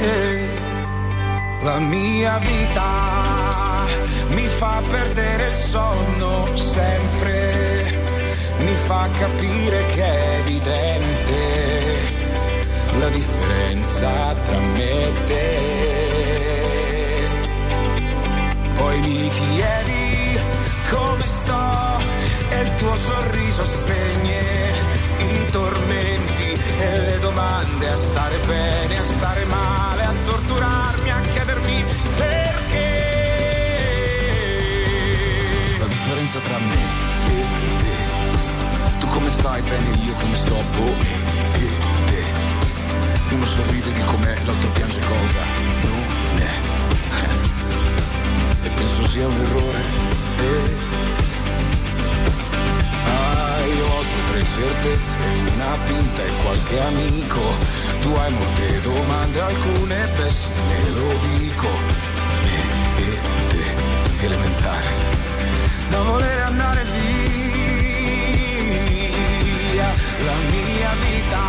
eh, 0.00 0.48
la 1.60 1.78
mia 1.78 2.38
vita 2.38 3.84
mi 4.30 4.48
fa 4.48 4.82
perdere 4.90 5.50
il 5.50 5.54
sonno 5.54 6.56
sempre, 6.56 8.00
mi 8.58 8.74
fa 8.74 9.08
capire 9.16 9.86
che 9.94 10.02
è 10.02 10.38
evidente 10.40 12.00
la 12.98 13.08
differenza 13.10 14.34
tra 14.44 14.58
me 14.58 14.90
e 14.90 15.12
te. 15.28 15.60
Poi 18.74 18.98
mi 19.02 19.28
chiedi 19.28 20.40
come 20.90 21.26
sto 21.26 22.00
e 22.50 22.60
il 22.60 22.74
tuo 22.74 22.96
sorriso 22.96 23.64
spegne 23.64 24.40
i 25.18 25.44
tormenti 25.52 26.31
e 26.78 27.00
le 27.00 27.18
domande 27.18 27.88
a 27.88 27.96
stare 27.96 28.38
bene, 28.46 28.98
a 28.98 29.02
stare 29.02 29.44
male, 29.44 30.02
a 30.02 30.12
torturarmi, 30.24 31.10
a 31.10 31.20
chiedermi 31.20 31.84
perché. 32.16 33.00
La 35.78 35.86
differenza 35.86 36.38
tra 36.40 36.58
me 36.58 36.74
e 37.28 37.44
te. 37.80 38.98
Tu 38.98 39.06
come 39.06 39.30
stai 39.30 39.62
bene, 39.62 39.96
io 40.04 40.14
come 40.14 40.36
sto, 40.36 40.62
boh, 40.76 40.94
e, 41.54 41.68
te. 42.06 42.24
Uno 43.34 43.46
sorride 43.46 43.92
di 43.92 44.02
com'è, 44.02 44.36
l'altro 44.44 44.70
piange 44.70 45.00
cosa, 45.00 45.42
non 45.82 46.40
è. 46.40 46.50
E 48.64 48.68
penso 48.68 49.08
sia 49.08 49.26
un 49.26 49.40
errore. 49.40 49.80
E 50.38 50.91
Io 53.64 53.86
ho 53.86 54.02
tre 54.28 54.44
certezze, 54.44 55.18
una 55.54 55.76
pinta 55.86 56.22
e 56.24 56.30
qualche 56.42 56.80
amico. 56.80 57.40
Tu 58.00 58.08
hai 58.08 58.32
molte 58.32 58.80
domande, 58.82 59.40
alcune 59.40 60.08
pessime, 60.16 60.88
lo 60.94 61.08
dico. 61.36 61.68
Me 62.42 62.60
e 62.96 63.18
te 64.18 64.24
elementare, 64.24 64.90
da 65.90 66.02
voler 66.02 66.40
andare 66.42 66.84
via. 66.84 67.40
La 70.24 70.36
mia 70.50 70.92
vita 71.00 71.42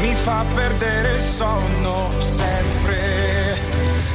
mi 0.00 0.14
fa 0.14 0.44
perdere 0.54 1.14
il 1.14 1.20
sonno 1.20 2.10
sempre, 2.18 3.58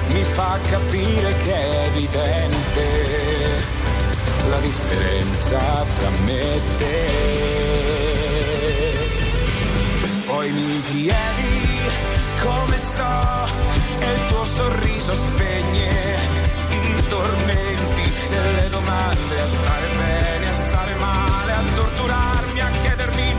mi 0.07 0.23
fa 0.23 0.57
capire 0.69 1.37
che 1.37 1.53
è 1.53 1.85
evidente 1.87 3.54
la 4.49 4.59
differenza 4.59 5.59
tra 5.97 6.09
me 6.25 6.53
e 6.53 6.61
te. 6.77 7.05
Poi 10.25 10.51
mi 10.51 10.81
chiedi 10.81 11.79
come 12.41 12.77
sto 12.77 13.47
e 13.99 14.11
il 14.11 14.27
tuo 14.27 14.45
sorriso 14.45 15.15
spegne 15.15 16.15
i 16.69 17.07
tormenti 17.07 18.11
delle 18.29 18.69
domande 18.69 19.41
a 19.41 19.47
stare 19.47 19.87
bene, 19.95 20.49
a 20.49 20.55
stare 20.55 20.95
male, 20.95 21.51
a 21.51 21.63
torturarmi, 21.75 22.59
a 22.59 22.69
chiedermi 22.81 23.35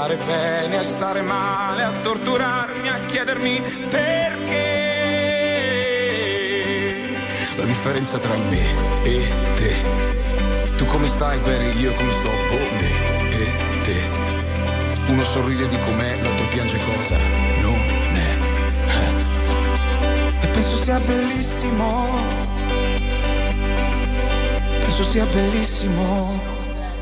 stare 0.00 0.16
bene, 0.16 0.78
a 0.78 0.82
stare 0.82 1.20
male, 1.20 1.82
a 1.82 1.92
torturarmi, 2.00 2.88
a 2.88 2.98
chiedermi 3.04 3.60
perché. 3.90 4.78
La 7.56 7.64
differenza 7.64 8.18
tra 8.18 8.34
me 8.34 9.02
e 9.02 9.28
te. 9.56 9.74
Tu 10.76 10.86
come 10.86 11.06
stai 11.06 11.38
bene, 11.40 11.72
io 11.72 11.92
come 11.92 12.12
sto, 12.12 12.30
boh, 12.30 12.56
me 12.56 12.90
e 13.30 13.46
te. 13.82 14.02
Uno 15.08 15.22
sorride 15.22 15.68
di 15.68 15.78
com'è, 15.80 16.18
l'altro 16.22 16.46
piange 16.46 16.78
cosa 16.78 17.18
non 17.60 17.78
è. 18.14 18.38
Eh. 18.86 20.44
E 20.44 20.46
penso 20.46 20.76
sia 20.76 20.98
bellissimo. 20.98 22.08
Penso 24.80 25.02
sia 25.02 25.26
bellissimo. 25.26 26.49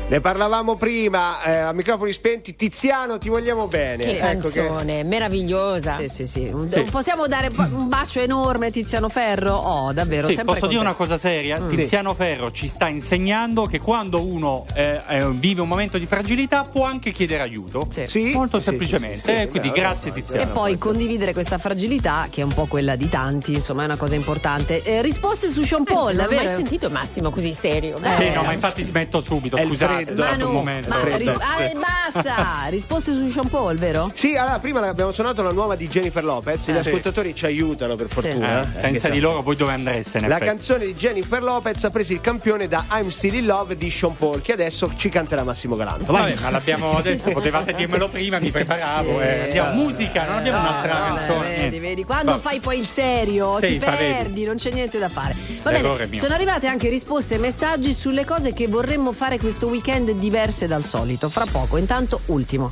Ne 0.09 0.21
parlavamo 0.21 0.75
prima, 0.75 1.39
eh, 1.43 1.55
a 1.57 1.71
microfoni 1.71 2.11
spenti. 2.13 2.55
Tiziano, 2.55 3.19
ti 3.19 3.29
vogliamo 3.29 3.67
bene. 3.67 4.03
Che 4.05 4.17
Ecco 4.17 4.49
che- 4.49 4.65
canzone, 4.65 5.03
meravigliosa. 5.03 5.91
Sì, 5.97 6.07
sì, 6.09 6.25
sì. 6.25 6.51
Sì. 6.67 6.81
Possiamo 6.89 7.27
dare 7.27 7.51
un 7.55 7.87
bacio 7.89 8.19
enorme 8.19 8.67
a 8.67 8.71
Tiziano 8.71 9.07
Ferro? 9.07 9.53
Oh, 9.53 9.93
davvero, 9.93 10.27
Sì, 10.29 10.41
posso 10.43 10.65
dire 10.65 10.79
una 10.79 10.95
contento. 10.95 10.95
cosa 10.95 11.17
seria? 11.17 11.59
Mm. 11.59 11.69
Tiziano 11.69 12.15
Ferro 12.15 12.51
ci 12.51 12.67
sta 12.67 12.87
insegnando 12.87 13.67
che 13.67 13.79
quando 13.79 14.25
uno 14.25 14.65
eh, 14.73 14.99
eh, 15.07 15.29
vive 15.29 15.61
un 15.61 15.67
momento 15.67 15.99
di 15.99 16.07
fragilità 16.07 16.63
può 16.63 16.85
anche 16.85 17.11
chiedere 17.11 17.43
aiuto. 17.43 17.85
Sì. 17.89 18.31
Molto 18.33 18.57
Sì, 18.57 18.63
semplicemente. 18.63 19.17
sì, 19.19 19.25
sì, 19.25 19.31
sì, 19.35 19.41
Eh, 19.41 19.47
quindi 19.47 19.69
grazie 19.69 20.11
Tiziano. 20.11 20.41
E 20.41 20.47
poi 20.47 20.77
condividere 20.79 21.33
questa 21.33 21.59
fragilità, 21.59 22.27
che 22.31 22.41
è 22.41 22.43
un 22.43 22.53
po' 22.55 22.65
quella 22.65 22.95
di 22.95 23.09
tanti, 23.09 23.53
insomma, 23.53 23.83
è 23.83 23.85
una 23.85 23.95
cosa 23.97 24.15
importante. 24.15 24.81
Eh, 24.81 25.03
risposte 25.03 25.51
su 25.51 25.61
Sean 25.61 25.83
Paul, 25.83 26.15
non 26.15 26.25
ho 26.25 26.35
mai 26.35 26.47
sentito 26.47 26.89
Massimo 26.89 27.29
così 27.29 27.53
serio. 27.53 27.97
Sì, 28.15 28.23
Eh, 28.23 28.29
no, 28.33 28.41
ma 28.41 28.53
infatti 28.53 28.81
smetto 28.81 29.21
subito, 29.21 29.55
scusate, 29.55 29.97
freddo. 30.05 30.21
un 30.23 30.27
Manu, 30.29 30.51
momento. 30.51 30.89
ma 30.89 31.17
ris- 31.17 31.29
ah, 31.39 31.61
eh, 31.63 31.75
basta! 31.75 32.65
risposte 32.69 33.11
su 33.11 33.27
Sean 33.29 33.47
Paul, 33.49 33.75
vero? 33.77 34.11
Sì, 34.13 34.35
allora 34.35 34.59
prima 34.59 34.79
abbiamo 34.87 35.11
suonato 35.11 35.41
la 35.43 35.51
nuova 35.51 35.75
di 35.75 35.87
Jennifer 35.87 36.23
Lopez. 36.23 36.67
Gli 36.69 36.75
Eh. 36.75 36.79
ascoltatori 36.79 37.33
ci 37.35 37.45
aiutano 37.45 37.95
per 37.95 38.07
fortuna. 38.09 38.63
Eh, 38.63 38.67
eh, 38.67 38.79
senza 38.79 39.07
che 39.07 39.13
di 39.13 39.19
loro 39.19 39.41
voi 39.41 39.55
dove 39.55 39.73
andreste 39.73 40.19
La 40.19 40.27
effetti? 40.27 40.45
canzone 40.45 40.85
di 40.85 40.93
Jennifer 40.93 41.41
Lopez 41.41 41.83
ha 41.83 41.89
preso 41.89 42.13
il 42.13 42.21
campione 42.21 42.67
da 42.67 42.85
I'm 42.91 43.07
Still 43.09 43.35
in 43.35 43.45
Love 43.45 43.77
di 43.77 43.89
Sean 43.89 44.15
Paul, 44.15 44.41
che 44.41 44.53
adesso 44.53 44.91
ci 44.95 45.09
canterà 45.09 45.43
Massimo 45.43 45.75
Galanto. 45.75 46.11
Vai. 46.11 46.31
Vabbè, 46.31 46.41
ma 46.43 46.49
l'abbiamo 46.49 46.91
adesso, 46.97 47.29
potevate 47.31 47.73
dirmelo 47.73 48.07
prima, 48.07 48.39
mi 48.39 48.51
preparavo. 48.51 49.19
Sì. 49.19 49.25
eh. 49.25 49.41
Andiamo, 49.43 49.73
musica, 49.83 50.25
non 50.25 50.35
abbiamo 50.37 50.59
un'altra 50.59 50.93
Vabbè, 50.93 51.07
canzone. 51.17 51.55
Vedi, 51.57 51.79
vedi, 51.79 52.03
quando 52.03 52.31
Va- 52.33 52.37
fai 52.37 52.59
poi 52.59 52.79
il 52.79 52.87
serio 52.87 53.55
Sì, 53.55 53.67
ti 53.67 53.77
vedi. 53.77 53.95
perdi, 53.97 54.43
non 54.45 54.55
c'è 54.57 54.71
niente 54.71 54.99
da 54.99 55.09
fare. 55.09 55.35
Va 55.63 55.71
bene, 55.71 56.09
sono 56.13 56.33
arrivate 56.33 56.67
anche 56.67 56.89
risposte 56.89 57.35
e 57.35 57.37
messaggi 57.37 57.93
sulle 57.93 58.25
cose 58.25 58.53
che 58.53 58.67
vorremmo 58.67 59.11
fare 59.11 59.37
questo 59.37 59.67
weekend 59.67 59.88
diverse 60.15 60.67
dal 60.67 60.83
solito. 60.83 61.29
Fra 61.29 61.45
poco, 61.49 61.77
intanto, 61.77 62.21
ultimo. 62.27 62.71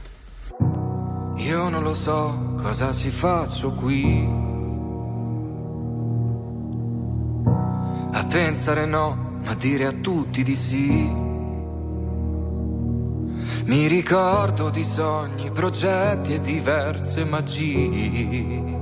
Io 1.38 1.70
non 1.70 1.84
lo 1.84 1.94
so 1.94 2.56
cosa 2.62 2.92
ci 2.92 3.12
faccio 3.12 3.72
qui. 3.72 4.28
A 8.12 8.26
pensare 8.26 8.86
no, 8.86 9.40
ma 9.44 9.54
dire 9.54 9.86
a 9.86 9.92
tutti 9.92 10.44
di 10.44 10.56
sì. 10.56 11.26
Mi 13.66 13.88
ricordo 13.88 14.70
di 14.70 14.84
sogni, 14.84 15.52
progetti 15.52 16.34
e 16.34 16.40
diverse 16.40 17.26
magie. 17.26 18.76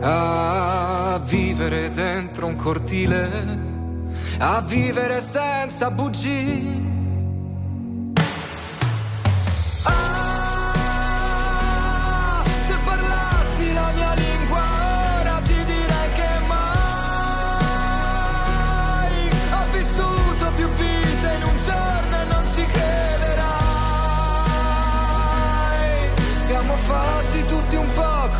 A 0.00 1.20
vivere 1.24 1.90
dentro 1.90 2.46
un 2.46 2.54
cortile, 2.56 3.58
a 4.38 4.60
vivere 4.62 5.20
senza 5.20 5.90
bugie. 5.90 7.01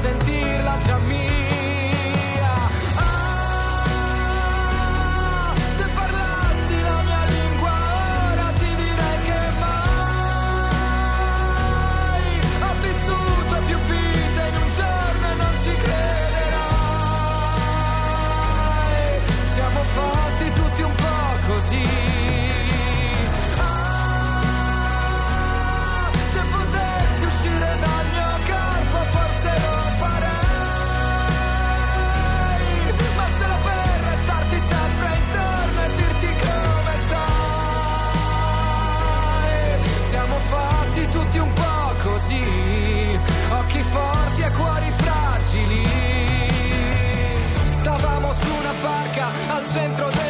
sentirla 0.00 0.78
già 0.78 0.98
mia. 1.06 1.29
centro 49.72 50.10
de 50.10 50.29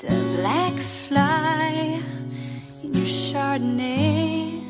It's 0.00 0.14
a 0.14 0.40
black 0.40 0.74
fly 0.74 2.00
in 2.84 2.94
your 2.94 3.04
Chardonnay. 3.04 4.62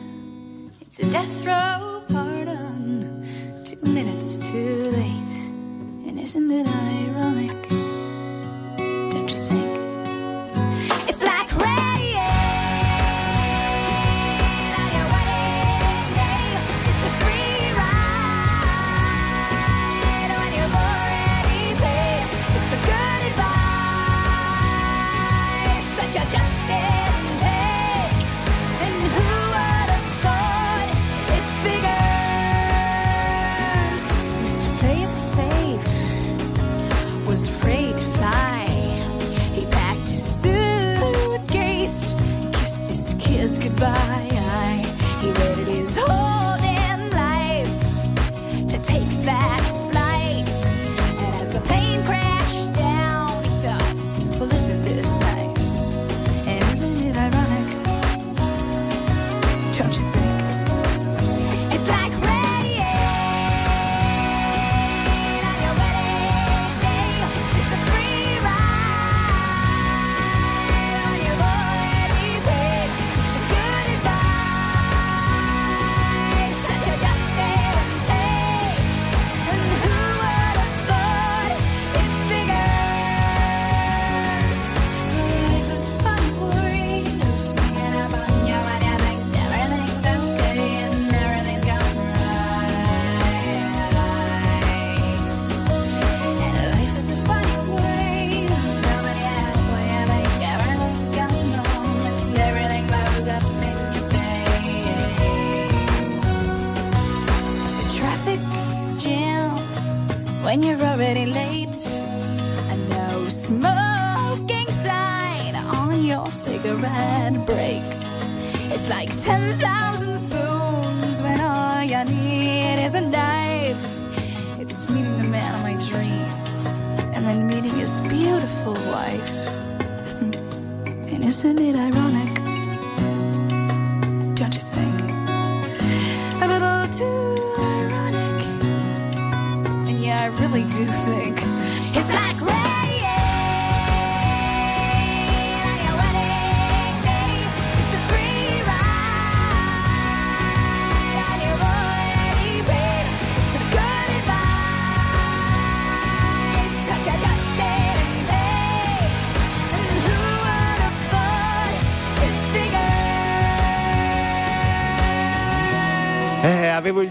It's 0.81 1.01
a 1.01 1.13
death 1.13 1.45
row 1.45 2.03
pardon, 2.09 3.29
two 3.63 3.77
minutes 3.93 4.39
too 4.39 4.85
late. 4.85 5.35
And 6.09 6.19
isn't 6.19 6.51
it 6.51 6.67
ironic? 6.67 7.08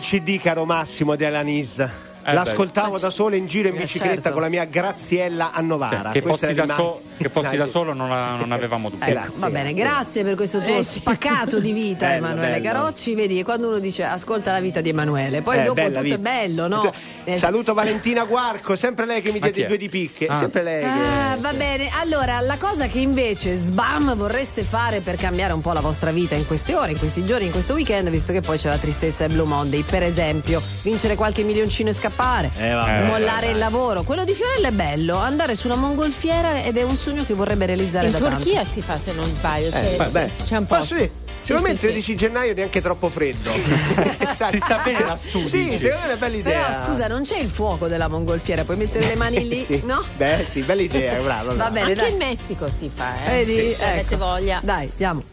ci 0.08 0.24
dica, 0.24 0.54
caro 0.54 0.64
Massimo 0.64 1.18
di 1.18 1.26
Alanis? 1.26 2.07
Eh, 2.30 2.34
L'ascoltavo 2.34 2.96
beh. 2.96 3.00
da 3.00 3.10
solo 3.10 3.36
in 3.36 3.46
giro 3.46 3.70
in 3.70 3.76
Eh, 3.76 3.80
bicicletta 3.80 4.14
certo. 4.16 4.32
con 4.34 4.42
la 4.42 4.50
mia 4.50 4.66
Graziella 4.66 5.52
a 5.54 5.62
Novara. 5.62 6.10
che, 6.10 6.22
Questa 6.22 6.48
fossi 6.48 6.54
da, 6.54 6.74
so- 6.76 7.02
che 7.18 7.30
fossi 7.30 7.56
da 7.56 7.66
solo 7.68 7.94
non, 7.94 8.10
la- 8.10 8.36
non 8.36 8.52
avevamo 8.52 8.90
dubbi. 8.90 9.10
Ecco, 9.10 9.32
va 9.36 9.50
bene, 9.50 9.74
grazie 9.74 10.24
per 10.26 10.36
questo 10.36 10.60
tuo 10.62 10.82
spaccato 10.82 11.62
di 11.62 11.72
vita, 11.72 12.08
Bello, 12.08 12.26
Emanuele 12.28 12.60
bello. 12.60 12.64
Garocci. 12.64 13.16
Vedi, 13.16 13.42
quando 13.44 13.70
uno 13.70 13.80
dice 13.80 14.04
ascolta 14.04 14.52
la 14.52 14.60
vita 14.60 14.82
di 14.82 14.90
Emanuele, 14.90 15.42
poi 15.42 15.60
Eh, 15.60 15.62
dopo 15.64 15.82
tutto 15.86 16.02
vita. 16.02 16.16
è 16.16 16.20
bello, 16.20 16.68
no? 16.68 16.82
Cioè, 16.82 16.92
Eh, 17.24 17.38
Saluto 17.38 17.74
Valentina 17.74 18.26
Guarco, 18.26 18.76
sempre 18.76 19.06
lei 19.06 19.22
che 19.22 19.32
mi 19.32 19.40
diede 19.40 19.66
due 19.68 19.78
di 19.78 19.88
picche. 19.88 20.26
Ah. 20.28 20.38
Sempre 20.38 20.64
lei. 20.64 20.82
che- 20.84 20.90
Ah, 20.90 21.38
va 21.40 21.54
bene, 21.54 21.90
allora 21.98 22.42
la 22.42 22.58
cosa 22.58 22.88
che 22.88 23.00
invece 23.00 23.56
sbam 23.56 24.16
vorreste 24.16 24.64
fare 24.64 25.00
per 25.00 25.16
cambiare 25.16 25.54
un 25.54 25.62
po' 25.62 25.72
la 25.72 25.80
vostra 25.82 26.12
vita 26.12 26.36
in 26.36 26.46
queste 26.46 26.76
ore, 26.76 26.92
in 26.92 27.00
questi 27.00 27.24
giorni, 27.24 27.46
in 27.46 27.52
questo 27.52 27.74
weekend, 27.74 28.10
visto 28.10 28.34
che 28.34 28.42
poi 28.42 28.58
c'è 28.58 28.68
la 28.68 28.78
tristezza 28.78 29.24
e 29.24 29.28
Blue 29.30 29.46
Monday, 29.46 29.82
per 29.84 30.04
esempio, 30.04 30.62
vincere 30.84 31.16
qualche 31.16 31.44
milioncino 31.44 31.88
e 31.90 31.94
scappare, 31.94 32.16
Eh, 32.58 32.72
vabbè, 32.72 33.04
mollare 33.06 33.42
dai. 33.46 33.52
il 33.52 33.58
lavoro. 33.58 34.02
Quello 34.04 34.24
di 34.24 34.34
Fiorella 34.34 34.70
è 34.70 34.72
bello, 34.72 35.18
andare 35.18 35.56
su 35.56 35.68
una 35.68 35.76
mongolfiera 35.76 36.64
ed 36.64 36.76
è 36.78 36.82
un 36.84 36.96
sogno 36.96 37.24
che 37.24 37.34
vorrebbe 37.36 37.66
realizzare 37.68 38.08
In 38.08 38.12
da 38.14 38.18
Turchia 38.18 38.64
si 38.66 38.82
fa 38.82 38.98
se 38.98 39.12
non 39.14 39.26
sbaglio. 39.34 39.70
Cioè, 39.72 39.94
Eh, 39.94 39.96
vabbè. 39.98 40.30
c'è 40.44 40.58
un 40.58 40.66
Ma 40.68 40.78
posto. 40.80 40.96
sì, 40.96 41.12
secondo 41.40 41.68
me 41.68 41.74
il 41.74 41.78
sì, 41.80 41.86
sì. 41.86 41.92
13 41.94 42.16
gennaio 42.16 42.54
neanche 42.56 42.82
troppo 42.82 43.10
freddo. 43.10 43.52
Esatto. 44.28 44.52
Si 44.52 44.58
sta 44.60 44.82
bene 44.84 45.04
lassù, 45.06 45.48
Sì, 45.48 45.64
dici. 45.66 45.78
secondo 45.80 45.98
me 46.00 46.04
è 46.04 46.08
una 46.08 46.16
bella 46.18 46.36
idea. 46.38 46.68
Però 46.70 46.86
scusa, 46.86 47.08
non 47.08 47.24
c'è 47.24 47.38
il 47.38 47.50
fuoco 47.50 47.88
della 47.88 48.08
mongolfiera, 48.08 48.64
puoi 48.66 48.78
mettere 48.78 49.06
le 49.08 49.16
mani 49.16 49.48
lì, 49.48 49.56
Sì. 49.64 49.82
no? 49.86 50.04
Beh, 50.16 50.44
sì, 50.48 50.62
bella 50.62 50.82
idea, 50.82 51.20
bravo. 51.22 51.48
Va 51.50 51.54
bravo. 51.54 51.72
bene, 51.74 51.86
Anche 51.92 52.02
dai. 52.02 52.12
in 52.12 52.18
Messico 52.18 52.70
si 52.70 52.90
fa, 52.94 53.24
eh. 53.26 53.30
Vedi? 53.46 53.74
Se 53.76 53.84
avete 53.84 54.14
Ecco. 54.14 54.18
voglia. 54.18 54.60
Dai, 54.64 54.88
andiamo. 54.92 55.24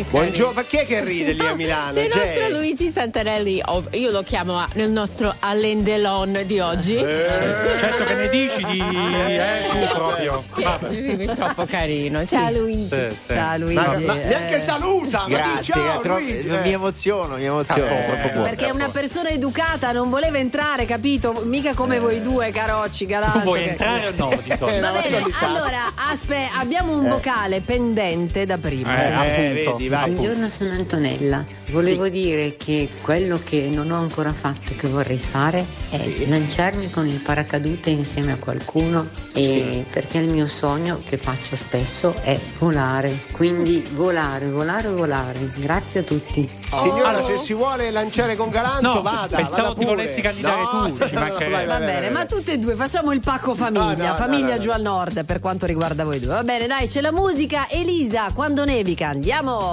Buongiorno, 0.00 0.52
ma 0.54 0.62
chi 0.64 0.78
è 0.78 0.86
che 0.86 1.04
ride 1.04 1.32
lì 1.32 1.44
a 1.46 1.52
Milano? 1.54 1.92
C'è 1.92 2.04
il 2.04 2.10
Jay? 2.10 2.18
nostro 2.24 2.48
Luigi 2.56 2.88
Santarelli, 2.88 3.62
io 3.90 4.10
lo 4.10 4.22
chiamo 4.22 4.64
nel 4.72 4.90
nostro 4.90 5.34
Alain 5.40 5.82
Delon 5.82 6.42
di 6.46 6.60
oggi. 6.60 6.96
Certo 6.96 8.04
che 8.04 8.14
ne 8.14 8.28
dici 8.30 8.64
di 8.64 8.78
eh, 8.80 9.66
tu 9.70 9.86
proprio. 9.94 10.44
Vabbè. 10.54 11.16
È 11.18 11.34
troppo 11.34 11.66
carino. 11.66 12.20
Sì. 12.20 12.26
Ciao 12.28 12.50
Luigi. 12.52 12.88
Sì, 12.90 13.16
sì. 13.26 13.32
Ciao 13.34 13.58
Luigi. 13.58 13.74
Ma, 13.74 13.98
ma 13.98 14.20
eh. 14.22 14.26
neanche 14.28 14.58
saluta, 14.60 15.18
ma 15.20 15.24
di 15.26 15.32
Grazie, 15.34 15.74
ciao 15.74 16.00
tro- 16.00 16.18
Luigi. 16.18 16.46
mi 16.46 16.54
eh. 16.68 16.70
emoziono, 16.70 17.36
mi 17.36 17.44
emoziono. 17.44 17.84
Ah, 17.84 18.02
troppo 18.02 18.28
buono. 18.32 18.42
Perché 18.48 18.66
è 18.66 18.70
una 18.70 18.88
persona 18.88 19.28
educata, 19.28 19.92
non 19.92 20.08
voleva 20.08 20.38
entrare, 20.38 20.86
capito? 20.86 21.42
Mica 21.44 21.74
come 21.74 21.98
voi 21.98 22.22
due, 22.22 22.50
Carocci, 22.50 23.04
Galazzo. 23.04 23.38
Tu 23.40 23.44
vuoi 23.44 23.62
che- 23.62 23.68
entrare 23.70 24.06
o 24.06 24.12
no? 24.16 24.28
Di 24.42 24.54
solito? 24.56 24.64
Va 24.80 24.90
bene, 24.90 25.16
attualità. 25.16 25.38
allora, 25.46 25.92
aspe, 26.10 26.48
abbiamo 26.58 26.96
un 26.96 27.08
vocale 27.08 27.60
pendente 27.60 28.46
da 28.46 28.56
prima. 28.56 28.96
Eh, 28.98 29.10
Eh, 29.52 29.64
appunto. 29.64 29.80
Vedi, 29.82 29.88
vai. 29.88 30.10
Buongiorno, 30.10 30.48
sono 30.50 30.72
Antonella. 30.72 31.44
Volevo 31.70 32.08
dire 32.08 32.56
che 32.56 32.90
quello 33.00 33.40
che 33.42 33.68
non 33.72 33.90
ho 33.90 33.98
ancora 33.98 34.32
fatto 34.32 34.74
che 34.76 34.88
vorrei 34.88 35.16
fare 35.18 35.64
è 35.90 36.24
lanciarmi 36.26 36.90
con 36.90 37.06
il 37.06 37.18
paracadute 37.18 37.90
insieme 37.90 38.32
a 38.32 38.36
qualcuno 38.36 39.08
e 39.32 39.84
perché 39.90 40.18
il 40.18 40.28
mio 40.28 40.46
sogno 40.46 41.00
che 41.06 41.16
faccio 41.16 41.56
spesso 41.56 42.14
è 42.22 42.38
volare. 42.58 43.24
Quindi 43.32 43.82
volare, 43.94 44.48
volare, 44.50 44.88
volare. 44.90 45.50
Grazie 45.56 46.00
a 46.00 46.02
tutti. 46.02 46.48
Signora, 46.78 47.08
Allora- 47.08 47.22
se 47.24 47.38
si 47.38 47.54
vuole 47.54 47.90
lanciare 47.90 48.34
con 48.36 48.48
Galanto, 48.50 48.94
No, 48.94 49.02
vada. 49.02 49.36
pensavo 49.36 49.68
vada 49.68 49.78
ti 49.80 49.84
volessi 49.84 50.20
candidare 50.20 50.62
tu, 50.62 51.06
ci 51.06 51.14
mancherebbe. 51.14 51.50
vai, 51.52 51.66
Va 51.66 51.78
vai, 51.78 51.86
bene, 51.86 52.00
vai, 52.00 52.10
ma 52.12 52.26
tutte 52.26 52.52
e 52.52 52.58
due 52.58 52.74
facciamo 52.74 53.12
il 53.12 53.20
pacco 53.20 53.54
famiglia, 53.54 53.94
No, 53.94 54.06
no, 54.08 54.14
famiglia 54.14 54.46
no, 54.48 54.52
no, 54.54 54.58
giù 54.58 54.68
no. 54.68 54.74
al 54.74 54.82
nord 54.82 55.24
per 55.24 55.40
quanto 55.40 55.66
riguarda 55.66 56.04
voi 56.04 56.18
due. 56.18 56.32
Va 56.32 56.44
bene, 56.44 56.66
dai, 56.66 56.86
c'è 56.88 57.00
la 57.00 57.12
musica. 57.12 57.68
Elisa, 57.68 58.30
quando 58.34 58.64
nevica, 58.64 59.08
andiamo. 59.08 59.71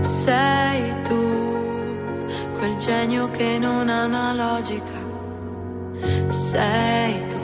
Sei 0.00 0.92
tu, 1.04 1.14
quel 2.58 2.76
genio 2.78 3.30
che 3.30 3.58
non 3.60 3.88
ha 3.88 4.06
una 4.06 4.32
logica. 4.32 4.82
Sei 6.26 7.26
tu, 7.28 7.38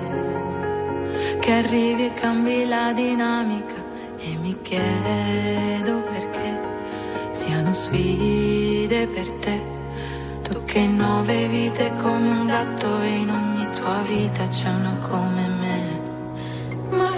che 1.38 1.52
arrivi 1.52 2.06
e 2.06 2.14
cambi 2.14 2.66
la 2.66 2.92
dinamica. 2.92 3.71
Chiedo 4.72 6.00
perché 6.00 6.58
siano 7.30 7.74
sfide 7.74 9.06
per 9.06 9.30
te. 9.32 9.60
Tu 10.44 10.64
che 10.64 10.78
in 10.78 10.96
nove 10.96 11.46
vite 11.46 11.92
come 12.00 12.30
un 12.30 12.46
gatto 12.46 13.02
in 13.02 13.28
ogni 13.28 13.68
tua 13.76 14.00
vita 14.08 14.48
c'è 14.48 14.70
una 14.70 14.96
come 15.10 15.46
me. 15.60 16.00
Ma 16.88 17.10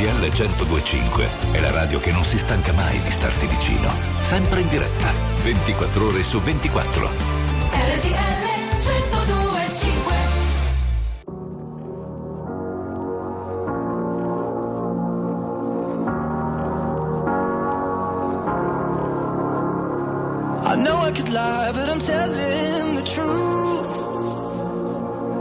RTL 0.00 0.30
1025 0.30 1.28
è 1.52 1.60
la 1.60 1.70
radio 1.70 2.00
che 2.00 2.10
non 2.10 2.24
si 2.24 2.38
stanca 2.38 2.72
mai 2.72 2.98
di 3.02 3.10
starti 3.10 3.44
vicino. 3.46 3.90
Sempre 4.22 4.60
in 4.60 4.68
diretta, 4.68 5.12
24 5.42 6.06
ore 6.06 6.22
su 6.22 6.40
24. 6.40 7.06
RTL 7.06 8.48
1025 8.78 10.14
I 20.64 20.76
know 20.76 20.96
I 21.02 21.12
could 21.12 21.28
lie, 21.28 21.72
but 21.72 21.90
I'm 21.90 22.00
telling 22.00 22.94
the 22.94 23.02
truth. 23.02 23.98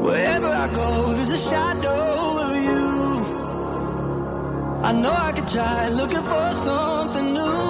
Wherever 0.01 0.47
I 0.47 0.67
go, 0.73 1.13
there's 1.13 1.31
a 1.31 1.37
shadow. 1.37 1.98
I 4.81 4.93
know 4.93 5.11
I 5.11 5.31
could 5.33 5.47
try 5.47 5.89
looking 5.89 6.23
for 6.23 6.51
something 6.55 7.33
new. 7.33 7.68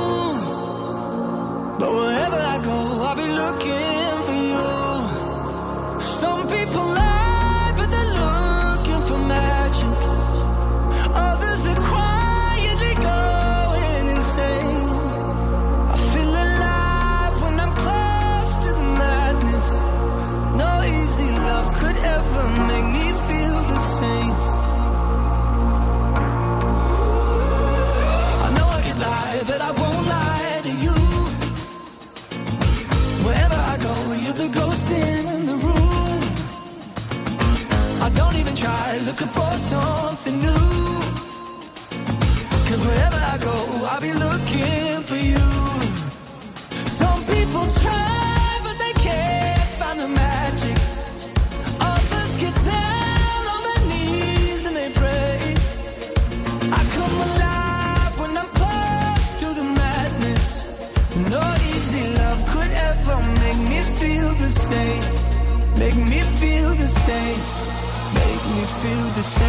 The 69.20 69.24
same, 69.24 69.49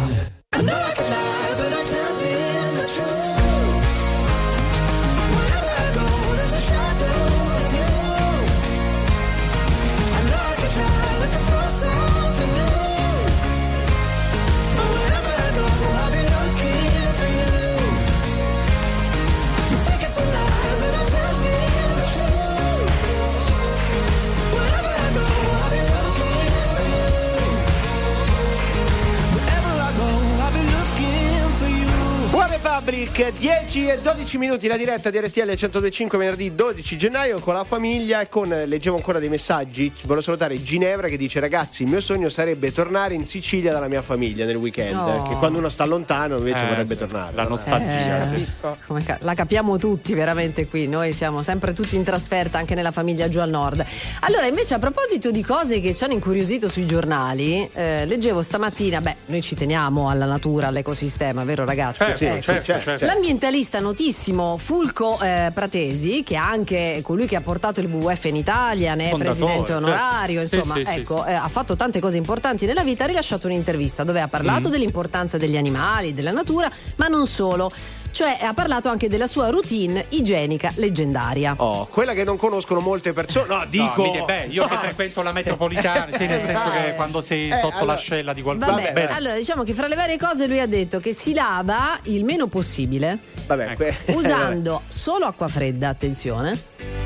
Fabric, 33.13 33.37
10 33.39 33.87
e 33.89 33.99
12 34.01 34.37
minuti 34.37 34.67
la 34.67 34.77
diretta 34.77 35.09
di 35.09 35.19
RTL 35.19 35.41
1025 35.45 36.17
venerdì 36.17 36.55
12 36.55 36.97
gennaio 36.97 37.39
con 37.39 37.53
la 37.53 37.65
famiglia 37.65 38.21
e 38.21 38.29
con, 38.29 38.47
leggevo 38.65 38.95
ancora 38.95 39.19
dei 39.19 39.27
messaggi, 39.27 39.91
volevo 40.03 40.21
salutare 40.21 40.61
Ginevra 40.63 41.09
che 41.09 41.17
dice 41.17 41.39
ragazzi 41.41 41.83
il 41.83 41.89
mio 41.89 41.99
sogno 41.99 42.29
sarebbe 42.29 42.71
tornare 42.71 43.13
in 43.13 43.25
Sicilia 43.25 43.73
dalla 43.73 43.89
mia 43.89 44.01
famiglia 44.01 44.45
nel 44.45 44.55
weekend, 44.55 44.93
No. 44.95 45.25
che 45.27 45.35
quando 45.35 45.57
uno 45.57 45.67
sta 45.69 45.83
lontano 45.85 46.37
invece 46.37 46.63
Eh, 46.63 46.67
vorrebbe 46.67 46.93
sì, 46.93 46.99
tornare. 46.99 47.35
la 47.35 47.43
nostalgia, 47.43 48.21
Eh, 48.21 48.23
sì. 48.23 48.31
capisco. 48.31 48.77
Come 48.87 49.03
ca- 49.03 49.17
la 49.21 49.33
capiamo 49.33 49.77
tutti 49.77 50.13
veramente 50.13 50.67
qui, 50.67 50.87
noi 50.87 51.11
siamo 51.11 51.43
sempre 51.43 51.73
tutti 51.73 51.95
in 51.97 52.03
trasferta 52.03 52.57
anche 52.59 52.75
nella 52.75 52.91
famiglia 52.91 53.27
giù 53.27 53.39
al 53.39 53.49
nord. 53.49 53.83
Allora 54.21 54.45
invece 54.47 54.73
a 54.75 54.79
proposito 54.79 55.31
di 55.31 55.43
cose 55.43 55.81
che 55.81 55.93
ci 55.93 56.03
hanno 56.05 56.13
incuriosito 56.13 56.69
sui 56.69 56.85
giornali, 56.85 57.69
eh, 57.73 58.05
leggevo 58.05 58.41
stamattina, 58.41 59.01
beh 59.01 59.15
noi 59.25 59.41
ci 59.41 59.55
teniamo 59.55 60.09
alla 60.09 60.25
natura, 60.25 60.67
all'ecosistema, 60.67 61.43
vero 61.43 61.65
ragazzi? 61.65 61.97
Certo, 62.15 62.23
Ecco. 62.25 62.41
certo, 62.41 62.79
certo. 62.79 62.99
L'ambientalista 63.05 63.79
notissimo 63.79 64.57
Fulco 64.57 65.19
eh, 65.19 65.51
Pratesi, 65.53 66.23
che 66.23 66.35
è 66.35 66.37
anche 66.37 67.01
colui 67.03 67.25
che 67.27 67.35
ha 67.35 67.41
portato 67.41 67.79
il 67.79 67.87
WWF 67.87 68.25
in 68.25 68.35
Italia, 68.35 68.95
ne 68.95 69.07
è 69.07 69.09
Fondatore, 69.09 69.39
presidente 69.39 69.73
onorario, 69.73 70.39
certo. 70.41 70.55
insomma, 70.55 70.75
sì, 70.75 70.85
sì, 70.85 70.99
ecco, 70.99 71.23
sì. 71.23 71.29
eh, 71.29 71.33
ha 71.33 71.47
fatto 71.47 71.75
tante 71.75 71.99
cose 71.99 72.17
importanti 72.17 72.65
nella 72.65 72.83
vita, 72.83 73.03
ha 73.03 73.07
rilasciato 73.07 73.47
un'intervista 73.47 74.03
dove 74.03 74.21
ha 74.21 74.27
parlato 74.27 74.67
Mm. 74.67 74.71
dell'importanza 74.71 75.37
degli 75.37 75.57
animali, 75.57 76.13
della 76.13 76.31
natura, 76.31 76.69
ma 76.95 77.07
non 77.07 77.25
solo. 77.27 77.71
Cioè 78.11 78.37
ha 78.41 78.53
parlato 78.53 78.89
anche 78.89 79.07
della 79.07 79.25
sua 79.25 79.49
routine 79.49 80.05
igienica 80.09 80.71
leggendaria. 80.75 81.53
Oh, 81.57 81.85
quella 81.87 82.13
che 82.13 82.23
non 82.25 82.35
conoscono 82.37 82.79
molte 82.81 83.13
persone. 83.13 83.47
No, 83.47 83.65
dico. 83.69 84.05
No, 84.05 84.11
mi- 84.11 84.23
beh, 84.25 84.45
io 84.49 84.67
che 84.67 84.75
frequento 84.77 85.21
la 85.21 85.31
metropolitana, 85.31 86.15
sì, 86.15 86.25
nel 86.27 86.41
senso 86.41 86.69
che 86.71 86.93
quando 86.95 87.21
sei 87.21 87.49
Eh, 87.49 87.55
sotto 87.55 87.77
allora- 87.77 87.93
l'ascella 87.93 88.33
di 88.33 88.41
qualcuno. 88.41 88.71
Vabbè, 88.75 88.91
bene. 88.93 89.13
allora 89.15 89.35
diciamo 89.35 89.63
che 89.63 89.73
fra 89.73 89.87
le 89.87 89.95
varie 89.95 90.17
cose 90.17 90.45
lui 90.47 90.59
ha 90.59 90.67
detto 90.67 90.99
che 90.99 91.13
si 91.13 91.33
lava 91.33 91.97
il 92.03 92.25
meno 92.25 92.47
possibile 92.47 93.19
Vabbè, 93.47 93.75
que- 93.75 93.95
usando 94.13 94.81
solo 94.87 95.25
acqua 95.25 95.47
fredda, 95.47 95.87
attenzione, 95.89 96.59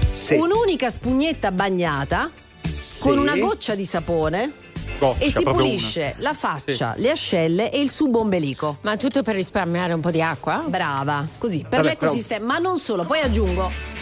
Sì. 0.07 0.33
un'unica 0.35 0.89
spugnetta 0.89 1.51
bagnata 1.51 2.29
con 2.99 3.17
una 3.19 3.35
goccia 3.37 3.75
di 3.75 3.85
sapone 3.85 4.51
Goccia, 4.97 5.23
e 5.23 5.31
si 5.31 5.43
pulisce 5.43 6.15
la 6.19 6.33
faccia, 6.33 6.93
le 6.97 7.11
ascelle 7.11 7.71
e 7.71 7.81
il 7.81 7.89
subombelico. 7.89 8.77
Ma 8.81 8.95
tutto 8.95 9.23
per 9.23 9.35
risparmiare 9.35 9.93
un 9.93 10.01
po' 10.01 10.11
di 10.11 10.21
acqua? 10.21 10.63
Brava, 10.67 11.27
così, 11.37 11.65
per 11.67 11.81
Vabbè, 11.81 11.89
l'ecosistema, 11.89 12.45
ma 12.45 12.57
non 12.59 12.77
solo, 12.77 13.03
poi 13.03 13.19
aggiungo 13.19 13.94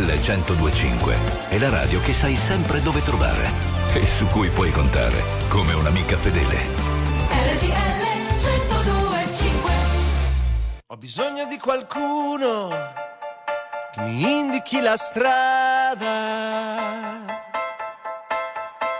RTL 0.00 0.06
1025 0.06 1.16
è 1.50 1.58
la 1.58 1.68
radio 1.68 2.00
che 2.00 2.14
sai 2.14 2.34
sempre 2.34 2.80
dove 2.80 3.02
trovare 3.02 3.50
e 3.92 4.06
su 4.06 4.26
cui 4.28 4.48
puoi 4.48 4.70
contare 4.70 5.22
come 5.48 5.74
un'amica 5.74 6.16
fedele. 6.16 6.56
RTL 6.56 8.00
1025 8.38 9.72
Ho 10.86 10.96
bisogno 10.96 11.44
di 11.44 11.58
qualcuno 11.58 12.70
che 13.92 14.00
mi 14.00 14.38
indichi 14.38 14.80
la 14.80 14.96
strada. 14.96 16.08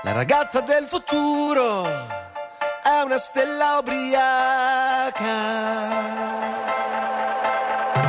La 0.03 0.13
ragazza 0.13 0.61
del 0.61 0.87
futuro 0.87 1.87
è 1.87 3.01
una 3.05 3.19
stella 3.19 3.79
ubriaca. 3.79 5.23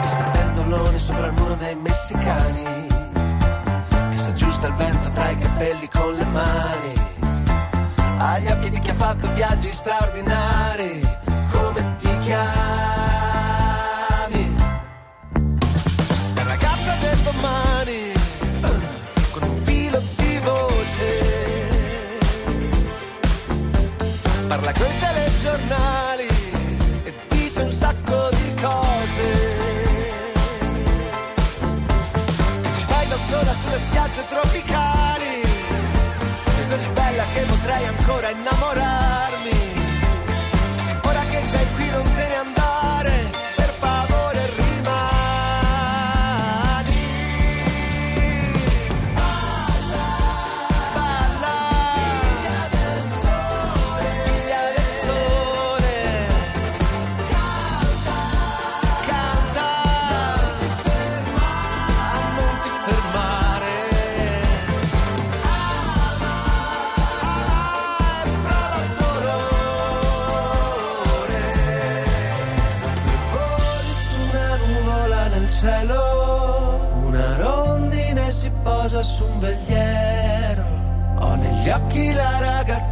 Che 0.02 0.08
sta 0.08 0.24
pentolone 0.26 1.00
sopra 1.00 1.28
il 1.28 1.34
muro 1.34 1.56
dei 1.56 1.76
messicani. 1.76 2.71
Aggiusta 4.62 4.68
il 4.68 4.74
vento 4.92 5.10
tra 5.10 5.30
i 5.30 5.38
capelli 5.38 5.90
con 5.90 6.14
le 6.14 6.26
mani. 6.26 6.94
Ha 8.18 8.38
gli 8.38 8.48
occhi 8.48 8.70
di 8.70 8.80
chi 8.80 8.90
ha 8.92 8.94
fatto 8.94 9.34
viaggi 9.34 9.70
straordinari. 9.70 11.02
Come 11.52 11.96
ti 11.98 12.18
chiami? 12.20 12.46
La 16.36 16.44
ragazza 16.44 16.96
del 17.02 17.18
domani. 17.24 18.12
Con 19.32 19.44
un 19.50 19.64
filo 19.64 20.00
di 20.18 20.40
voce. 20.44 22.20
Parla 24.48 24.72
coi 24.74 25.00
telegiornali. 25.00 26.11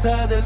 fuerza 0.01 0.27
del 0.27 0.43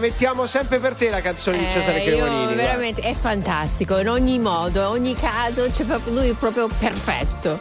mettiamo 0.00 0.46
sempre 0.46 0.78
per 0.80 0.94
te 0.94 1.10
la 1.10 1.20
canzone 1.20 1.58
di 1.58 1.64
Cesare 1.70 2.02
Eh, 2.02 2.06
Cremonini. 2.06 2.42
guarda. 2.44 2.54
veramente 2.62 3.00
è 3.02 3.14
fantastico 3.14 3.98
in 3.98 4.08
ogni 4.08 4.38
modo, 4.38 4.80
in 4.80 4.86
ogni 4.86 5.14
caso, 5.14 5.68
c'è 5.70 5.84
proprio 5.84 6.12
lui 6.14 6.28
è 6.30 6.34
proprio 6.34 6.68
perfetto. 6.78 7.58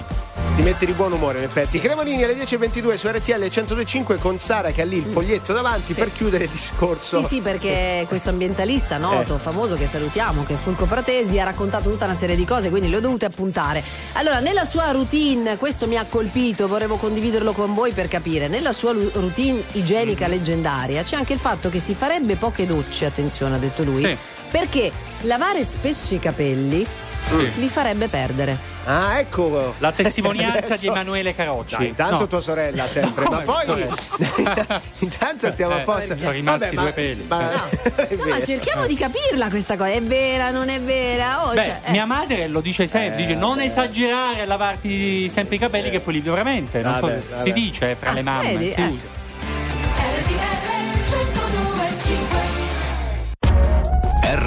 Ti 0.60 0.66
mette 0.66 0.86
di 0.86 0.92
buon 0.92 1.14
umore 1.14 1.38
in 1.38 1.46
effetti. 1.46 1.80
Cremonini 1.80 2.22
alle 2.22 2.36
10.22 2.36 2.98
su 2.98 3.08
RTL 3.08 3.40
1025 3.40 4.18
con 4.18 4.38
Sara 4.40 4.72
che 4.72 4.82
ha 4.82 4.86
lì 4.86 4.98
il 4.98 5.06
foglietto 5.06 5.54
davanti 5.54 5.94
Sì. 5.94 6.00
per 6.02 6.12
chiudere 6.12 6.44
il 6.44 6.50
discorso. 6.50 7.22
Sì, 7.22 7.28
sì, 7.36 7.40
perché 7.42 8.04
questo 8.10 8.28
ambientalista 8.28 8.98
noto, 8.98 9.36
Eh. 9.36 9.40
famoso 9.40 9.76
che 9.76 9.88
salutiamo, 9.88 10.44
che 10.44 10.56
è 10.56 10.58
Fulco 10.58 10.84
Pratesi, 10.86 11.40
ha 11.40 11.46
raccontato 11.46 11.90
tutta 11.90 12.04
una 12.04 12.14
serie 12.14 12.36
di 12.36 12.44
cose, 12.44 12.70
quindi 12.70 12.90
le 12.90 12.98
ho 12.98 13.00
dovute 13.00 13.24
appuntare. 13.24 13.82
Allora, 14.14 14.40
nella 14.42 14.66
sua 14.66 14.92
routine, 14.92 15.56
questo 15.56 15.88
mi 15.88 15.96
ha 15.98 16.06
colpito, 16.10 16.68
volevo 16.68 16.98
condividerlo 16.98 17.54
con 17.54 17.74
voi 17.74 17.94
per 17.94 18.10
capire, 18.10 18.50
nella 18.50 18.74
sua 18.74 18.92
routine 18.92 19.64
igienica 19.72 20.26
Mhm. 20.26 20.32
leggendaria 20.32 21.04
c'è 21.04 21.16
anche 21.16 21.32
il 21.32 21.40
fatto 21.40 21.70
che 21.70 21.80
si 21.80 21.94
farebbe 21.96 22.36
poche 22.36 22.66
docce, 22.68 23.06
attenzione, 23.06 23.56
ha 23.56 23.60
detto 23.60 23.84
lui, 23.86 24.04
Sì. 24.04 24.18
perché 24.52 24.92
lavare 25.22 25.64
spesso 25.64 26.14
i 26.16 26.20
capelli 26.20 26.86
mm. 27.32 27.60
li 27.60 27.70
farebbe 27.70 28.08
perdere. 28.08 28.58
Ah, 28.86 29.20
ecco. 29.20 29.76
La 29.78 29.92
testimonianza 29.92 30.76
di 30.76 30.88
Emanuele 30.88 31.36
Carocci. 31.36 31.78
Dai, 31.78 31.88
intanto 31.88 32.22
no. 32.22 32.28
tua 32.28 32.42
sorella 32.42 32.88
sempre, 32.88 33.26
no, 33.26 33.30
ma 33.30 33.42
poi 33.42 33.86
intanto 35.00 35.52
stiamo 35.52 35.76
a 35.76 35.80
eh, 35.80 35.84
posto. 35.84 36.16
Sono 36.16 36.32
rimasti 36.32 36.76
Vabbè, 36.76 36.82
due 36.82 36.92
peli. 36.94 37.26
Ma, 37.28 37.52
cioè. 37.70 38.16
no. 38.16 38.26
ma, 38.26 38.42
cerchiamo 38.42 38.86
di 38.88 38.96
capirla 38.96 39.50
questa 39.50 39.78
cosa, 39.78 39.92
è 39.92 40.02
vera, 40.02 40.50
non 40.50 40.70
è 40.70 40.82
vera? 40.82 41.46
Oh, 41.48 41.54
Beh, 41.54 41.64
cioè, 41.64 41.80
eh. 41.86 41.92
Mia 41.92 42.06
madre 42.06 42.48
lo 42.48 42.62
dice 42.62 42.88
sempre, 42.88 43.18
dice 43.18 43.36
non 43.36 43.60
eh, 43.60 43.64
eh. 43.64 43.66
esagerare 43.68 44.42
a 44.42 44.46
lavarti 44.46 45.30
sempre 45.30 45.58
i 45.58 45.60
capelli 45.60 45.90
che 45.90 46.00
poi 46.00 46.14
li 46.14 46.22
veramente, 46.22 46.82
so, 46.82 47.12
si 47.38 47.52
dice 47.54 47.96
fra 47.96 48.12
ah, 48.12 48.14
le 48.14 48.22
mamme, 48.22 48.58
vedi, 48.58 48.72
si 48.72 48.80
eh. 48.80 48.88
usa. 48.88 49.08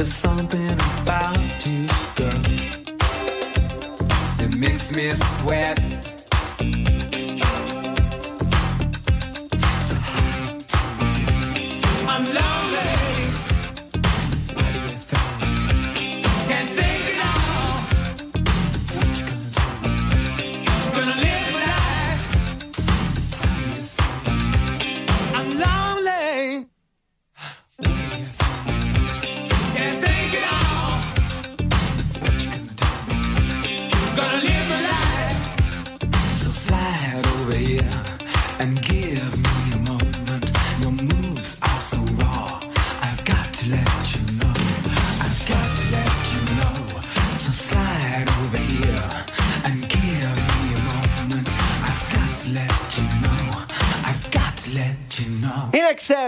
There's 0.00 0.14
something 0.14 0.72
about 1.02 1.66
you, 1.66 1.86
girl, 2.16 2.42
that 4.38 4.56
makes 4.56 4.96
me 4.96 5.14
sweat. 5.14 5.78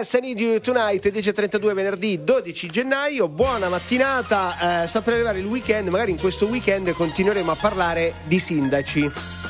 You 0.03 0.61
tonight, 0.61 1.09
10.32 1.11 1.75
venerdì 1.75 2.25
12 2.25 2.71
gennaio, 2.71 3.29
buona 3.29 3.69
mattinata, 3.69 4.83
eh, 4.83 4.89
sta 4.89 5.01
per 5.01 5.15
arrivare 5.15 5.39
il 5.39 5.47
weekend, 5.47 5.89
magari 5.89 6.11
in 6.11 6.19
questo 6.19 6.47
weekend 6.47 6.91
continueremo 6.93 7.53
a 7.53 7.57
parlare 7.57 8.15
di 8.25 8.41
sindaci. 8.41 9.42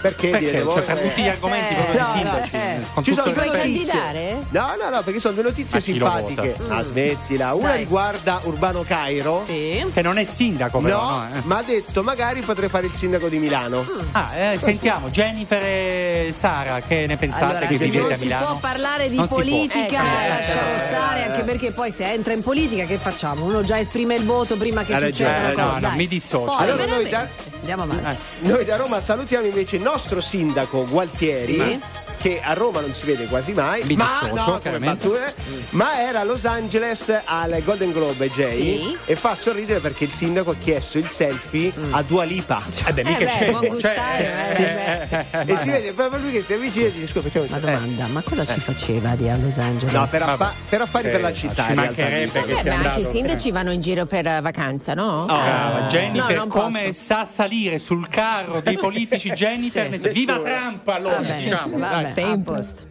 Perché, 0.00 0.28
Perché? 0.28 0.62
voi? 0.62 0.72
Cioè, 0.74 0.82
fra 0.82 0.94
tutti 0.96 1.22
gli 1.22 1.28
argomenti 1.28 1.74
proprio 1.74 2.00
di 2.00 2.06
sindaci, 2.18 2.50
con 2.94 3.04
Ci 3.04 3.10
tutto 3.10 3.22
sono 3.22 3.34
due 3.34 3.46
notizie. 3.56 4.38
No, 4.50 4.74
no, 4.80 4.88
no, 4.96 5.02
perché 5.02 5.20
sono 5.20 5.34
due 5.34 5.42
notizie 5.44 5.74
Ma 5.74 5.80
simpatiche. 5.80 6.54
vota? 6.58 6.76
Ah, 6.76 6.82
smettila. 6.82 7.54
Una 7.54 7.68
Dai. 7.68 7.78
riguarda 7.78 8.40
Urbano 8.44 8.82
Cairo. 8.82 9.42
Che 9.44 10.02
non 10.02 10.18
è 10.18 10.24
sindaco, 10.24 10.78
però. 10.78 11.00
No, 11.02 11.18
no, 11.18 11.26
eh. 11.26 11.40
ma 11.44 11.58
ha 11.58 11.62
detto 11.62 12.02
magari 12.02 12.40
potrei 12.40 12.68
fare 12.68 12.86
il 12.86 12.92
sindaco 12.94 13.28
di 13.28 13.38
Milano. 13.38 13.84
Ah, 14.12 14.34
eh, 14.36 14.58
sentiamo, 14.58 15.08
Jennifer 15.10 15.62
e 15.62 16.30
Sara, 16.34 16.80
che 16.80 17.06
ne 17.06 17.16
pensate 17.16 17.44
Allora, 17.44 17.66
che 17.66 17.76
vivete 17.76 18.02
non 18.02 18.12
a 18.12 18.16
si 18.16 18.24
Milano? 18.24 18.46
può 18.46 18.56
parlare 18.56 19.08
di 19.08 19.16
Non 19.16 19.26
si 19.28 19.34
politica, 19.34 20.02
Eh, 20.24 20.28
lasciamo 20.28 20.74
eh, 20.74 20.78
stare, 20.78 21.24
anche 21.24 21.42
perché 21.42 21.72
poi 21.72 21.90
se 21.90 22.10
entra 22.12 22.32
in 22.32 22.42
politica 22.42 22.84
che 22.84 22.98
facciamo? 22.98 23.44
Uno 23.44 23.62
già 23.62 23.78
esprime 23.78 24.14
il 24.16 24.24
voto 24.24 24.56
prima 24.56 24.82
che 24.84 24.94
succedano 24.96 25.48
Eh, 25.48 25.54
no, 25.54 25.78
no, 25.78 25.90
mi 25.96 26.06
dissocio. 26.08 26.56
Allora 26.56 26.84
noi 26.86 27.04
veramente. 27.04 27.48
Andiamo 27.60 27.82
avanti. 27.82 28.16
Noi 28.40 28.64
da 28.64 28.76
Roma 28.76 29.00
salutiamo 29.00 29.46
invece 29.60 29.76
il 29.76 29.82
nostro 29.82 30.20
sindaco 30.20 30.84
Gualtieri. 30.86 31.54
Sì. 31.54 31.80
Che 32.20 32.38
a 32.42 32.52
Roma 32.52 32.80
non 32.80 32.92
si 32.92 33.06
vede 33.06 33.24
quasi 33.28 33.52
mai, 33.52 33.82
Mi 33.86 33.94
ma, 33.96 34.04
dissocio, 34.04 34.50
no, 34.50 34.58
chiaramente. 34.58 35.08
battute, 35.08 35.34
ma 35.70 36.00
era 36.06 36.20
a 36.20 36.24
Los 36.24 36.44
Angeles 36.44 37.10
al 37.24 37.62
Golden 37.64 37.92
Globe 37.92 38.28
Jay 38.30 38.60
Sì. 38.88 38.98
e 39.06 39.16
fa 39.16 39.34
sorridere 39.34 39.80
perché 39.80 40.04
il 40.04 40.12
sindaco 40.12 40.50
ha 40.50 40.54
chiesto 40.54 40.98
il 40.98 41.06
selfie 41.06 41.72
a 41.92 42.02
Dua 42.02 42.24
Lipa. 42.24 42.62
Eh 42.84 42.92
beh, 42.92 43.04
mica 43.04 43.18
Eh 43.20 43.24
beh, 43.24 43.30
c'è. 43.30 43.50
buon 43.52 43.66
gustare, 43.68 44.54
eh, 44.54 45.24
beh. 45.44 45.52
e 45.52 45.56
si 45.56 45.70
vede 45.70 45.92
proprio 45.92 46.20
lui 46.20 46.30
che 46.32 46.42
si 46.42 46.52
avvicina 46.52 46.84
e 46.88 46.90
dice 46.90 47.06
scusa 47.06 47.22
facciamo 47.22 47.46
Ma 47.48 47.58
domanda, 47.58 48.06
ma 48.08 48.20
cosa 48.22 48.44
ci 48.44 48.60
faceva 48.60 49.12
lì 49.14 49.30
a 49.30 49.36
Los 49.38 49.56
Angeles? 49.56 49.94
No, 49.94 50.06
per, 50.10 50.22
affa- 50.22 50.54
per 50.68 50.80
affari 50.82 51.10
per 51.10 51.20
la 51.22 51.32
città. 51.32 51.64
ci 51.68 51.72
mancherebbe 51.72 52.42
che 52.42 52.52
Eh, 52.52 52.56
sia 52.60 52.74
anche 52.74 53.00
i 53.00 53.04
sindaci 53.06 53.50
vanno 53.50 53.72
in 53.72 53.80
giro 53.80 54.04
per 54.04 54.26
eh, 54.26 54.40
vacanza, 54.42 54.92
no? 54.92 55.24
No, 55.24 55.86
Jennifer, 55.88 56.36
non 56.36 56.48
come 56.48 56.88
posso. 56.88 57.02
sa 57.02 57.24
salire 57.24 57.78
sul 57.78 58.06
carro 58.10 58.60
dei 58.60 58.76
politici 58.76 59.30
Jennifer? 59.32 59.88
Sì. 59.98 60.08
Viva 60.10 60.38
Trump 60.38 60.86
allora, 60.88 61.14
Vabbè, 61.16 61.36
diciamo. 61.38 61.78
vabbè, 61.78 62.09
dai. 62.14 62.32
a 62.32 62.38
posto. 62.38 62.82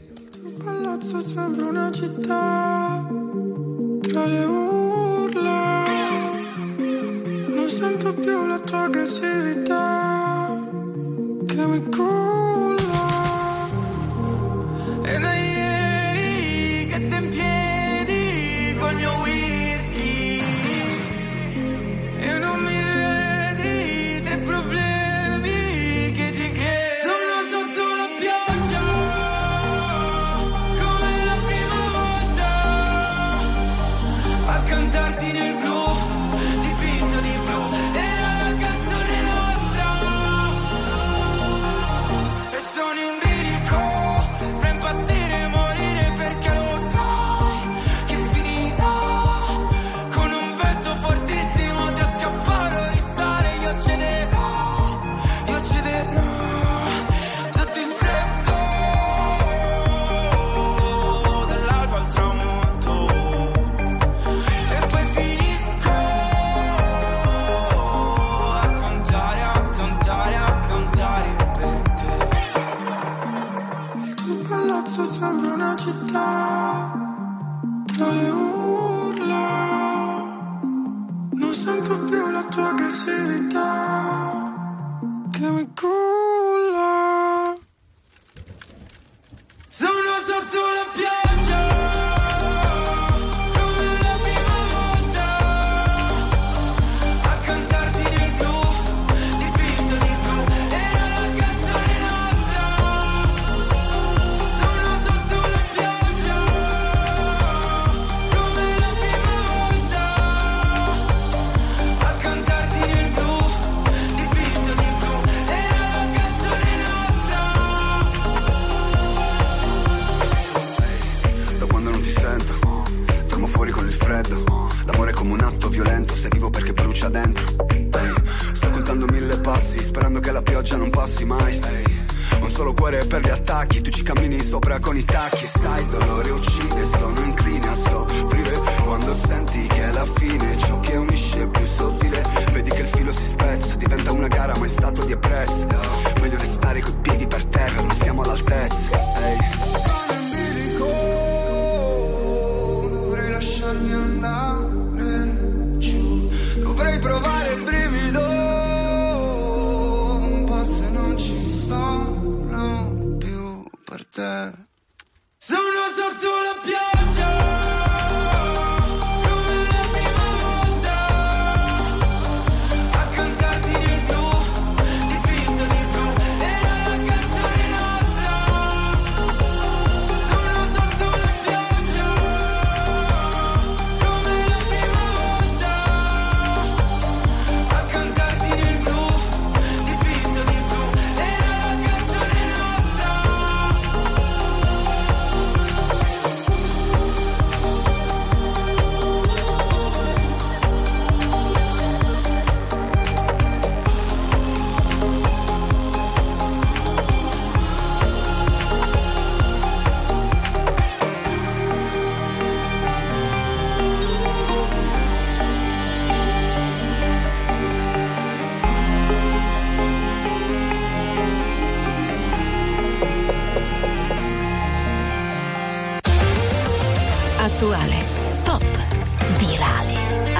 palazzo 0.64 1.20
sembra 1.20 1.68
una 1.68 1.91
città 1.91 3.08
tra 4.02 4.26
le 4.26 4.44
urla. 4.46 5.86
Non 7.48 7.70
sento 7.70 8.14
più 8.14 8.46
la 8.46 8.60
tua 8.60 8.84
aggressività 8.84 10.68
che 11.46 11.66
mi 11.66 11.84
culla. 11.90 12.69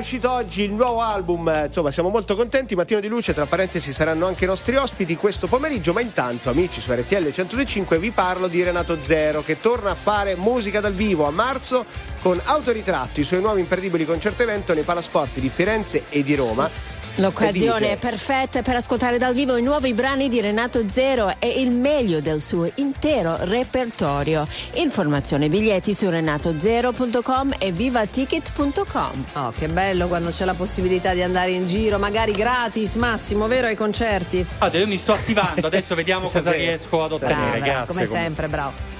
Uscito 0.00 0.30
oggi 0.30 0.62
il 0.62 0.72
nuovo 0.72 1.00
album, 1.02 1.48
eh, 1.48 1.66
insomma 1.66 1.90
siamo 1.90 2.08
molto 2.08 2.34
contenti, 2.34 2.74
Mattino 2.74 3.00
di 3.00 3.08
Luce, 3.08 3.34
tra 3.34 3.46
parentesi 3.46 3.92
saranno 3.92 4.26
anche 4.26 4.44
i 4.44 4.46
nostri 4.46 4.76
ospiti 4.76 5.14
questo 5.14 5.46
pomeriggio, 5.46 5.92
ma 5.92 6.00
intanto 6.00 6.50
amici 6.50 6.80
su 6.80 6.90
RTL 6.92 7.30
105 7.30 7.98
vi 7.98 8.10
parlo 8.10 8.48
di 8.48 8.62
Renato 8.62 9.00
Zero 9.00 9.42
che 9.42 9.60
torna 9.60 9.90
a 9.90 9.94
fare 9.94 10.36
musica 10.36 10.80
dal 10.80 10.94
vivo 10.94 11.26
a 11.26 11.30
marzo 11.30 11.84
con 12.22 12.40
Autoritratto, 12.42 13.20
i 13.20 13.24
suoi 13.24 13.40
nuovi 13.40 13.60
imperdibili 13.60 14.04
concerto 14.04 14.42
evento 14.42 14.74
nei 14.74 14.82
palasport 14.84 15.38
di 15.38 15.48
Firenze 15.48 16.04
e 16.08 16.22
di 16.22 16.34
Roma. 16.34 16.99
L'occasione 17.16 17.92
è 17.92 17.96
perfetta 17.96 18.62
per 18.62 18.76
ascoltare 18.76 19.18
dal 19.18 19.34
vivo 19.34 19.56
i 19.56 19.62
nuovi 19.62 19.92
brani 19.92 20.28
di 20.28 20.40
Renato 20.40 20.88
Zero 20.88 21.34
e 21.38 21.60
il 21.60 21.70
meglio 21.70 22.20
del 22.20 22.40
suo 22.40 22.70
intero 22.76 23.36
repertorio. 23.40 24.46
Informazioni 24.74 25.46
e 25.46 25.48
biglietti 25.48 25.92
su 25.92 26.08
renatozero.com 26.08 27.54
e 27.58 27.72
vivaticket.com. 27.72 29.24
Oh, 29.34 29.52
che 29.56 29.68
bello 29.68 30.08
quando 30.08 30.30
c'è 30.30 30.44
la 30.44 30.54
possibilità 30.54 31.12
di 31.12 31.22
andare 31.22 31.50
in 31.50 31.66
giro, 31.66 31.98
magari 31.98 32.32
gratis, 32.32 32.94
Massimo, 32.94 33.46
vero 33.46 33.66
ai 33.66 33.76
concerti? 33.76 34.46
Guarda, 34.58 34.78
io 34.78 34.86
mi 34.86 34.96
sto 34.96 35.12
attivando, 35.12 35.66
adesso 35.66 35.94
vediamo 35.94 36.28
cosa 36.30 36.52
riesco 36.52 37.02
ad 37.04 37.12
ottenere. 37.12 37.58
Brava, 37.58 37.58
Grazie. 37.58 37.86
come 37.86 38.04
sempre, 38.06 38.48
bravo. 38.48 38.99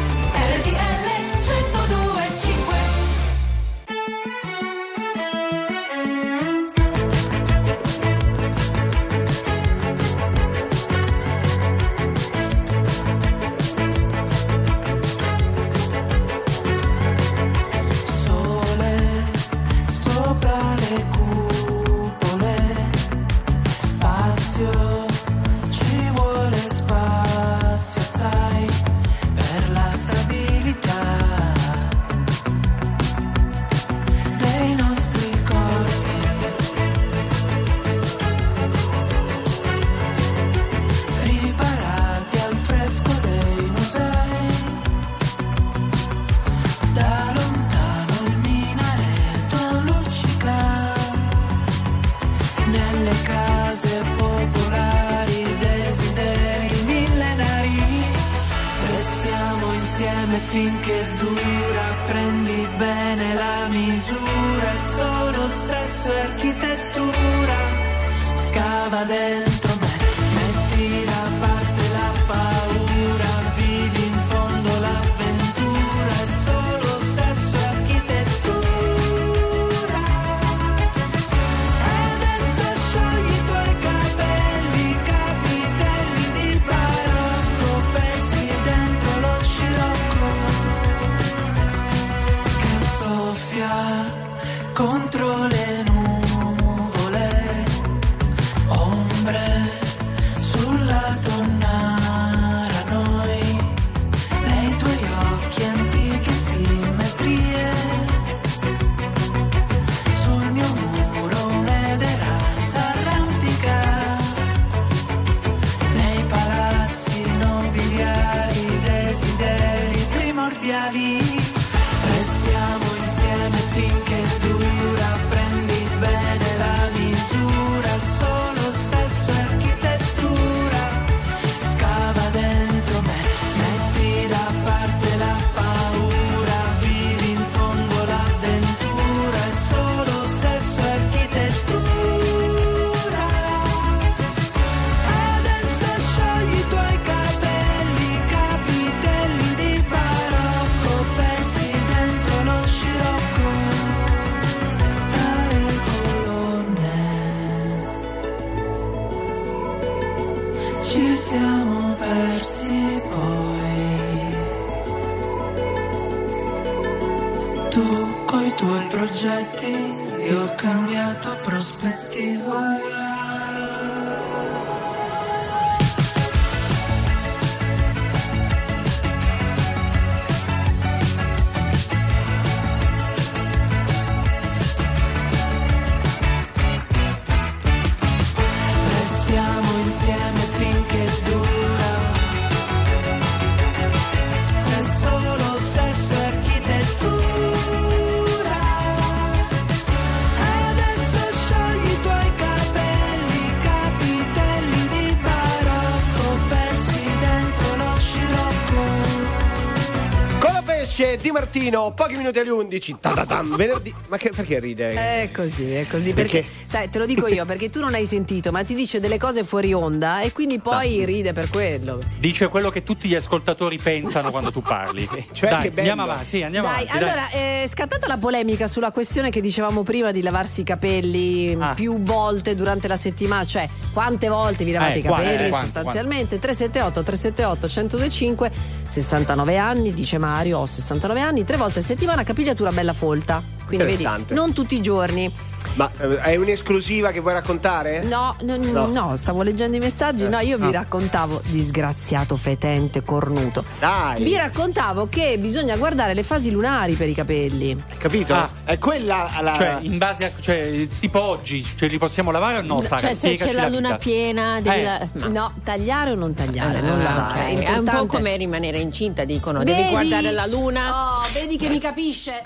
Di 211.71 211.77
Martino, 211.77 211.91
pochi 211.93 212.15
minuti 212.17 212.39
alle 212.39 212.49
11. 212.49 212.97
Ta-ta-tam, 212.99 213.55
venerdì. 213.55 213.93
Ma 214.09 214.17
che- 214.17 214.31
perché 214.35 214.59
ride? 214.59 214.91
È 214.91 215.29
così, 215.33 215.73
è 215.73 215.87
così. 215.87 216.13
Perché, 216.13 216.41
Perché? 216.41 216.65
sai, 216.67 216.89
te 216.89 216.99
lo 216.99 217.05
dico 217.05 217.27
io, 217.27 217.45
perché 217.45 217.69
tu 217.69 217.79
non 217.79 217.93
hai 217.93 218.05
sentito, 218.05 218.51
ma 218.51 218.63
ti 218.63 218.73
dice 218.73 218.99
delle 218.99 219.17
cose 219.17 219.43
fuori 219.43 219.73
onda 219.73 220.21
e 220.21 220.31
quindi 220.33 220.59
poi 220.59 221.05
ride 221.05 221.31
per 221.33 221.49
quello. 221.49 221.99
Dice 222.17 222.47
quello 222.49 222.69
che 222.69 222.83
tutti 222.83 223.07
gli 223.07 223.15
ascoltatori 223.15 223.77
pensano 223.77 224.31
quando 224.31 224.51
tu 224.51 224.61
parli. 224.61 225.07
Cioè, 225.31 225.49
Dai, 225.49 225.61
che 225.61 225.71
bello. 225.71 225.89
andiamo 225.91 226.11
avanti, 226.11 226.25
sì, 226.27 226.43
andiamo 226.43 226.67
dai, 226.67 226.83
avanti. 226.87 226.99
dai. 226.99 227.07
allora, 227.09 227.29
è 227.29 227.65
scattata 227.67 228.07
la 228.07 228.17
polemica 228.17 228.67
sulla 228.67 228.91
questione 228.91 229.29
che 229.29 229.39
dicevamo 229.41 229.81
prima 229.83 230.11
di 230.11 230.21
lavarsi 230.21 230.61
i 230.61 230.63
capelli 230.63 231.55
Ah. 231.59 231.73
più 231.73 232.01
volte 232.01 232.55
durante 232.55 232.87
la 232.87 232.95
settimana, 232.97 233.45
cioè 233.45 233.67
quante 233.93 234.27
volte 234.27 234.63
vi 234.65 234.71
lavate 234.71 234.93
Eh, 234.95 234.99
i 234.99 235.01
capelli 235.01 235.45
eh, 235.45 235.49
quante, 235.49 235.65
sostanzialmente? 235.67 236.39
378 236.39 237.03
378 237.03 237.67
1025 237.67 238.51
69 238.91 239.57
anni, 239.57 239.93
dice 239.93 240.17
Mario, 240.17 240.59
ho 240.59 240.65
69 240.65 241.21
anni, 241.21 241.45
tre 241.45 241.55
volte 241.55 241.79
a 241.79 241.81
settimana 241.81 242.23
capigliatura 242.23 242.71
bella 242.71 242.91
folta. 242.91 243.41
Quindi 243.77 244.03
vedi, 244.03 244.33
non 244.33 244.53
tutti 244.53 244.75
i 244.75 244.81
giorni. 244.81 245.31
Ma 245.75 245.89
eh, 245.99 246.17
è 246.17 246.35
un'esclusiva 246.35 247.11
che 247.11 247.19
vuoi 247.21 247.33
raccontare? 247.33 248.01
No, 248.03 248.35
no, 248.43 248.57
No. 248.57 248.87
no, 248.87 249.15
stavo 249.15 249.41
leggendo 249.41 249.77
i 249.77 249.79
messaggi. 249.79 250.25
Eh. 250.25 250.27
No, 250.29 250.39
io 250.39 250.57
vi 250.57 250.65
Ah. 250.67 250.71
raccontavo, 250.71 251.41
disgraziato, 251.47 252.35
fetente, 252.35 253.03
cornuto. 253.03 253.63
Dai. 253.79 254.21
Vi 254.21 254.35
raccontavo 254.35 255.07
che 255.07 255.37
bisogna 255.39 255.77
guardare 255.77 256.13
le 256.13 256.23
fasi 256.23 256.51
lunari 256.51 256.93
per 256.95 257.07
i 257.07 257.13
capelli. 257.13 257.77
Capito? 257.97 258.33
Ah. 258.33 258.49
È 258.65 258.77
quella 258.77 259.29
la. 259.41 259.53
Cioè, 259.53 259.77
in 259.81 259.97
base 259.97 260.25
a. 260.25 260.31
Cioè, 260.39 260.87
tipo 260.99 261.21
oggi, 261.21 261.63
ce 261.75 261.87
li 261.87 261.97
possiamo 261.97 262.31
lavare 262.31 262.57
o 262.57 262.61
no, 262.61 262.81
Sara? 262.81 262.99
cioè, 262.99 263.13
se 263.13 263.33
c'è 263.35 263.53
la 263.53 263.69
luna 263.69 263.89
vita. 263.91 263.97
piena, 263.97 264.59
devi 264.61 264.79
Eh. 264.79 264.83
la- 264.83 265.27
No, 265.29 265.53
tagliare 265.63 266.11
o 266.11 266.15
non 266.15 266.33
tagliare, 266.33 266.79
Ah, 266.79 266.81
non 266.81 266.97
ok. 266.99 267.03
lavare. 267.03 267.59
È 267.63 267.77
un 267.77 267.85
po' 267.85 268.05
come 268.07 268.35
rimanere 268.35 268.79
incinta, 268.79 269.23
dicono. 269.23 269.63
Devi 269.63 269.77
Vedi? 269.79 269.89
guardare 269.91 270.31
la 270.31 270.45
luna. 270.47 271.19
Oh, 271.19 271.21
vedi 271.33 271.55
che 271.57 271.69
mi 271.69 271.79
capisce. 271.79 272.43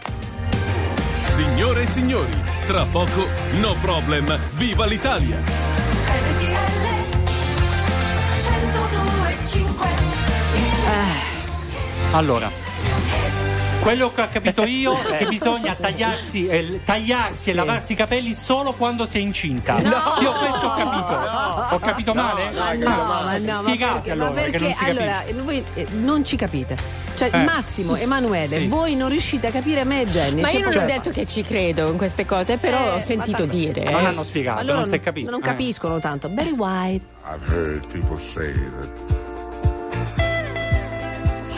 Signore 1.36 1.82
e 1.82 1.86
signori, 1.86 2.32
tra 2.66 2.86
poco 2.86 3.28
No 3.60 3.76
Problem, 3.82 4.40
viva 4.54 4.86
l'Italia! 4.86 5.38
Allora, 12.14 12.50
quello 13.86 14.12
che 14.12 14.22
ho 14.24 14.28
capito 14.32 14.64
io 14.66 15.00
è 15.00 15.18
che 15.18 15.26
bisogna 15.28 15.76
tagliarsi, 15.80 16.48
eh, 16.48 16.82
tagliarsi 16.84 17.52
e 17.52 17.54
lavarsi 17.54 17.92
i 17.92 17.96
capelli 17.96 18.34
solo 18.34 18.74
quando 18.74 19.06
si 19.06 19.18
è 19.18 19.22
incinta. 19.22 19.78
Io 19.80 20.32
questo 20.32 20.66
ho 20.66 20.76
capito. 20.76 21.74
Ho 21.76 21.80
capito 21.80 22.14
male? 22.16 22.50
Ma 22.52 22.74
no, 22.74 22.90
ma 22.90 23.38
no, 23.38 23.46
ma 23.46 23.54
Spiegate 23.62 23.94
perché, 23.94 24.12
allora, 24.12 24.30
ma 24.30 24.34
perché 24.34 24.52
perché 24.52 24.64
non 24.66 24.74
si 24.74 24.84
allora 24.86 25.24
voi 25.44 25.64
eh, 25.76 25.88
non 25.92 26.26
ci 26.26 26.36
capite. 26.36 26.76
Cioè, 27.16 27.30
Eh. 27.32 27.44
Massimo, 27.44 27.96
Emanuele, 27.96 28.58
Sì. 28.60 28.68
voi 28.68 28.96
non 28.96 29.08
riuscite 29.10 29.48
a 29.48 29.52
capire 29.52 29.84
me 29.86 30.02
e 30.02 30.06
Jenny. 30.06 30.42
Ma 30.42 30.48
Cioè, 30.48 30.58
io 30.58 30.64
non 30.64 30.74
cioè- 30.74 30.84
ho 30.84 30.86
detto 30.88 31.12
che 31.12 31.26
ci 31.28 31.44
credo 31.44 31.90
in 31.92 31.98
queste 31.98 32.26
cose, 32.26 32.58
però 32.58 32.78
Eh, 32.78 32.90
ho 32.96 33.00
sentito 33.00 33.44
ma- 33.44 33.50
dire. 33.50 33.84
Ma 33.86 33.92
non 33.92 34.02
eh. 34.02 34.06
hanno 34.08 34.24
spiegato, 34.24 34.60
Allora 34.62 34.78
non 34.80 34.86
si 34.86 34.96
è 34.96 35.00
capito. 35.00 35.30
non 35.30 35.40
Eh. 35.40 35.44
capiscono 35.44 36.00
tanto. 36.00 36.28
Barry 36.30 36.52
White. 36.52 37.06
I've 37.26 37.46
heard 37.54 37.86
people 37.88 38.18
say 38.18 38.52
that 38.52 39.24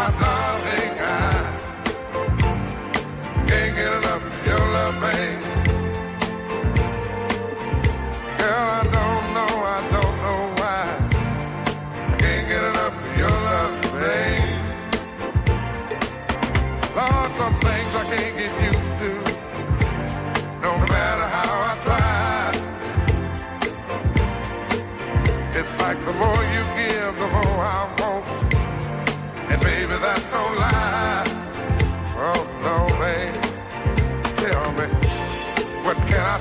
My 0.00 0.10
darling, 0.18 1.49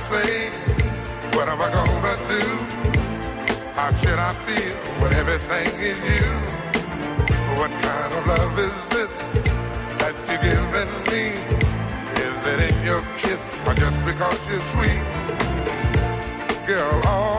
What 0.10 1.48
am 1.48 1.62
I 1.62 1.70
gonna 1.70 2.16
do? 2.28 2.44
How 3.76 3.94
should 3.94 4.18
I 4.18 4.34
feel 4.46 4.76
when 5.02 5.14
everything 5.14 5.80
is 5.80 6.00
you? 6.00 6.30
What 7.60 7.70
kind 7.70 8.14
of 8.18 8.26
love 8.26 8.58
is 8.58 8.74
this 8.90 9.14
that 10.00 10.16
you're 10.26 10.42
giving 10.50 10.94
me? 11.12 11.38
Is 12.26 12.38
it 12.52 12.60
in 12.72 12.86
your 12.88 13.04
kiss 13.20 13.42
or 13.68 13.76
just 13.76 14.04
because 14.04 14.40
you're 14.50 14.66
sweet? 14.74 15.06
Girl, 16.66 17.02
all 17.06 17.39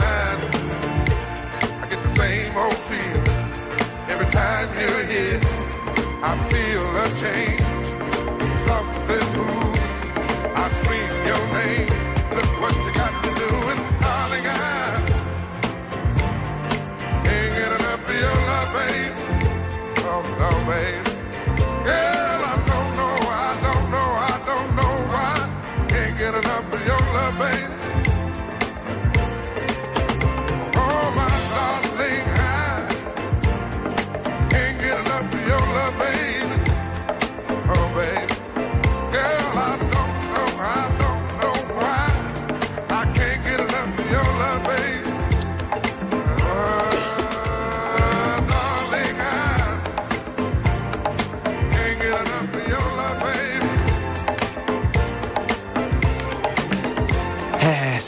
I 6.31 6.37
feel 6.49 6.85
a 6.95 7.07
change, 7.19 7.61
something. 8.67 9.29
I 10.55 10.65
scream 10.77 11.11
your 11.29 11.43
name. 11.57 11.89
Look 12.35 12.51
what 12.61 12.75
you 12.85 12.91
got 12.93 13.13
to 13.23 13.29
do, 13.41 13.49
and 13.71 13.81
darling, 13.99 14.45
can't 17.25 17.51
get 17.59 17.71
enough 17.79 18.09
of 18.09 18.15
your 18.23 18.37
love, 18.49 18.69
babe. 18.77 19.13
Oh 20.07 20.59
babe. 20.69 21.05
I 21.83 22.55
don't 22.71 22.91
know, 22.99 23.15
I 23.27 23.51
don't 23.65 23.87
know, 23.91 24.09
I 24.31 24.35
don't 24.49 24.71
know 24.79 24.93
why. 25.11 25.35
Can't 25.89 26.15
get 26.17 26.33
enough 26.33 26.73
of 26.73 26.81
your 26.87 27.01
love, 27.15 27.35
babe. 27.39 27.80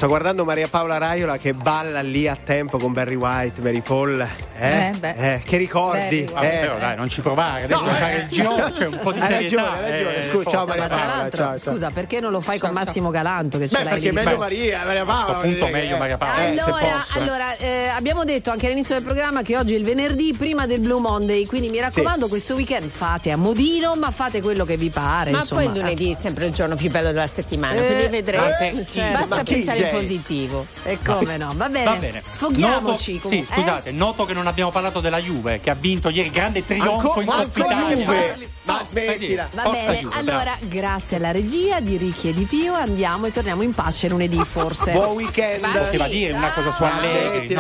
Sto 0.04 0.12
guardando 0.12 0.44
Maria 0.44 0.68
Paola 0.68 0.98
Raiola 0.98 1.38
che 1.38 1.54
balla 1.54 2.02
lì 2.02 2.28
a 2.28 2.36
tempo 2.36 2.78
con 2.78 2.92
Barry 2.92 3.16
White, 3.16 3.62
Mary 3.62 3.80
Paul. 3.80 4.28
Eh, 4.56 4.88
Eh, 4.88 4.92
beh. 4.98 5.14
Eh, 5.34 5.42
che 5.44 5.58
ricordi? 5.58 6.22
Barry 6.32 6.48
Eh. 6.48 6.60
Però 6.60 6.78
dai, 6.78 6.96
non 6.96 7.10
ci 7.10 7.22
provare, 7.22 7.64
adesso 7.64 7.82
No, 7.84 7.92
fare 7.92 8.14
eh. 8.16 8.20
il 8.24 8.30
giro, 8.30 8.56
c'è 8.72 8.86
un 8.86 9.00
po' 9.02 9.12
di 9.12 9.20
Hai 9.20 9.28
serietà. 9.28 9.62
ragione, 9.62 9.84
hai 9.86 9.92
ragione, 9.92 10.16
eh, 10.18 10.30
scusa, 10.30 10.50
ciao. 10.50 10.66
Maria 10.66 10.82
Ma 10.84 10.88
tra 10.88 10.98
Paola, 10.98 11.16
l'altro, 11.16 11.38
ciao, 11.44 11.58
ciao. 11.58 11.74
scusa, 11.74 11.90
perché 11.92 12.20
non 12.20 12.32
lo 12.32 12.40
fai 12.42 12.60
con 12.60 12.72
Massimo 12.72 13.10
Galanto 13.10 13.58
che 13.58 13.68
ce 13.68 13.78
Beh, 13.78 13.84
l'hai 13.84 13.94
perché 13.94 14.10
lì? 14.10 14.16
meglio. 14.16 14.38
Maria, 14.38 14.82
Maria 14.86 15.06
Paola. 15.06 15.24
questo 15.26 15.42
punto 15.42 15.60
voglio 15.60 15.66
dire 15.72 15.82
meglio 15.82 15.98
Maria 15.98 16.18
Paola. 16.18 16.36
Eh, 16.46 16.54
se 16.54 16.60
Allora, 16.62 16.86
posso, 16.98 17.18
eh. 17.18 17.22
allora 17.22 17.56
eh, 17.58 17.88
abbiamo 17.88 18.24
detto 18.24 18.52
anche 18.52 18.66
all'inizio 18.68 18.96
del 18.96 19.04
programma 19.04 19.42
che 19.42 19.58
oggi 19.58 19.74
è 19.74 19.78
il 19.78 19.84
venerdì 19.84 20.34
prima 20.38 20.66
del 20.68 20.80
Blue 20.80 21.00
Monday, 21.02 21.46
quindi 21.46 21.70
mi 21.70 21.80
raccomando 21.80 22.28
questo 22.28 22.54
weekend 22.56 22.90
fate 22.90 23.32
a 23.32 23.38
modino, 23.38 23.96
ma 23.96 24.12
fate 24.12 24.42
quello 24.42 24.66
che 24.66 24.78
vi 24.78 24.90
pare. 24.90 25.32
Ma 25.32 25.40
insomma. 25.40 25.62
poi 25.64 25.72
il 25.74 25.80
lunedì 25.80 26.12
è 26.12 26.16
sempre 26.20 26.46
il 26.46 26.54
giorno 26.54 26.76
più 26.76 26.90
bello 26.90 27.12
della 27.12 27.28
settimana, 27.28 27.74
Eh, 27.76 27.86
quindi 27.86 28.08
vedrete. 28.08 28.72
te- 28.76 28.86
Cioè, 28.88 29.12
ma 29.12 29.20
basta 29.20 29.44
pensare 29.44 29.80
in 29.80 29.90
positivo. 29.92 30.66
E 30.84 30.98
come 31.04 31.38
no? 31.38 31.54
Va 31.56 31.70
bene. 31.70 31.86
Va 31.86 31.96
bene. 31.96 32.22
Sfoghiamoci. 32.24 33.14
Noto, 33.14 33.28
sì, 33.30 33.46
scusate, 33.50 33.92
noto 33.92 34.26
che 34.26 34.34
non 34.34 34.43
abbiamo 34.48 34.72
parlato 34.72 35.00
della 35.00 35.20
Juve 35.20 35.60
che 35.60 35.70
ha 35.70 35.76
vinto 35.76 36.10
ieri 36.10 36.30
grande 36.30 36.66
trionfo 36.66 36.92
Anco- 37.14 37.20
in 37.22 37.26
ma 37.28 37.36
Coppa. 37.36 37.94
Juve? 37.94 38.52
Ma 38.66 38.78
No, 38.78 38.86
smettila. 38.86 39.50
Va 39.52 39.62
Forza 39.64 39.82
bene, 39.82 40.00
Juve, 40.00 40.16
allora 40.16 40.58
grazie 40.62 41.18
alla 41.18 41.32
regia 41.32 41.80
di 41.82 41.98
Ricchi 41.98 42.30
e 42.30 42.34
di 42.34 42.44
Pio 42.46 42.74
andiamo 42.74 43.26
e 43.26 43.32
torniamo 43.32 43.62
in 43.62 43.74
pace 43.74 44.08
lunedì 44.08 44.38
forse. 44.46 44.92
Buon 44.94 45.16
weekend. 45.16 45.66
Poteva 45.70 46.08
dire 46.08 46.32
una 46.34 46.52
cosa 46.54 46.72
su 46.72 46.84
Allegri, 46.84 47.48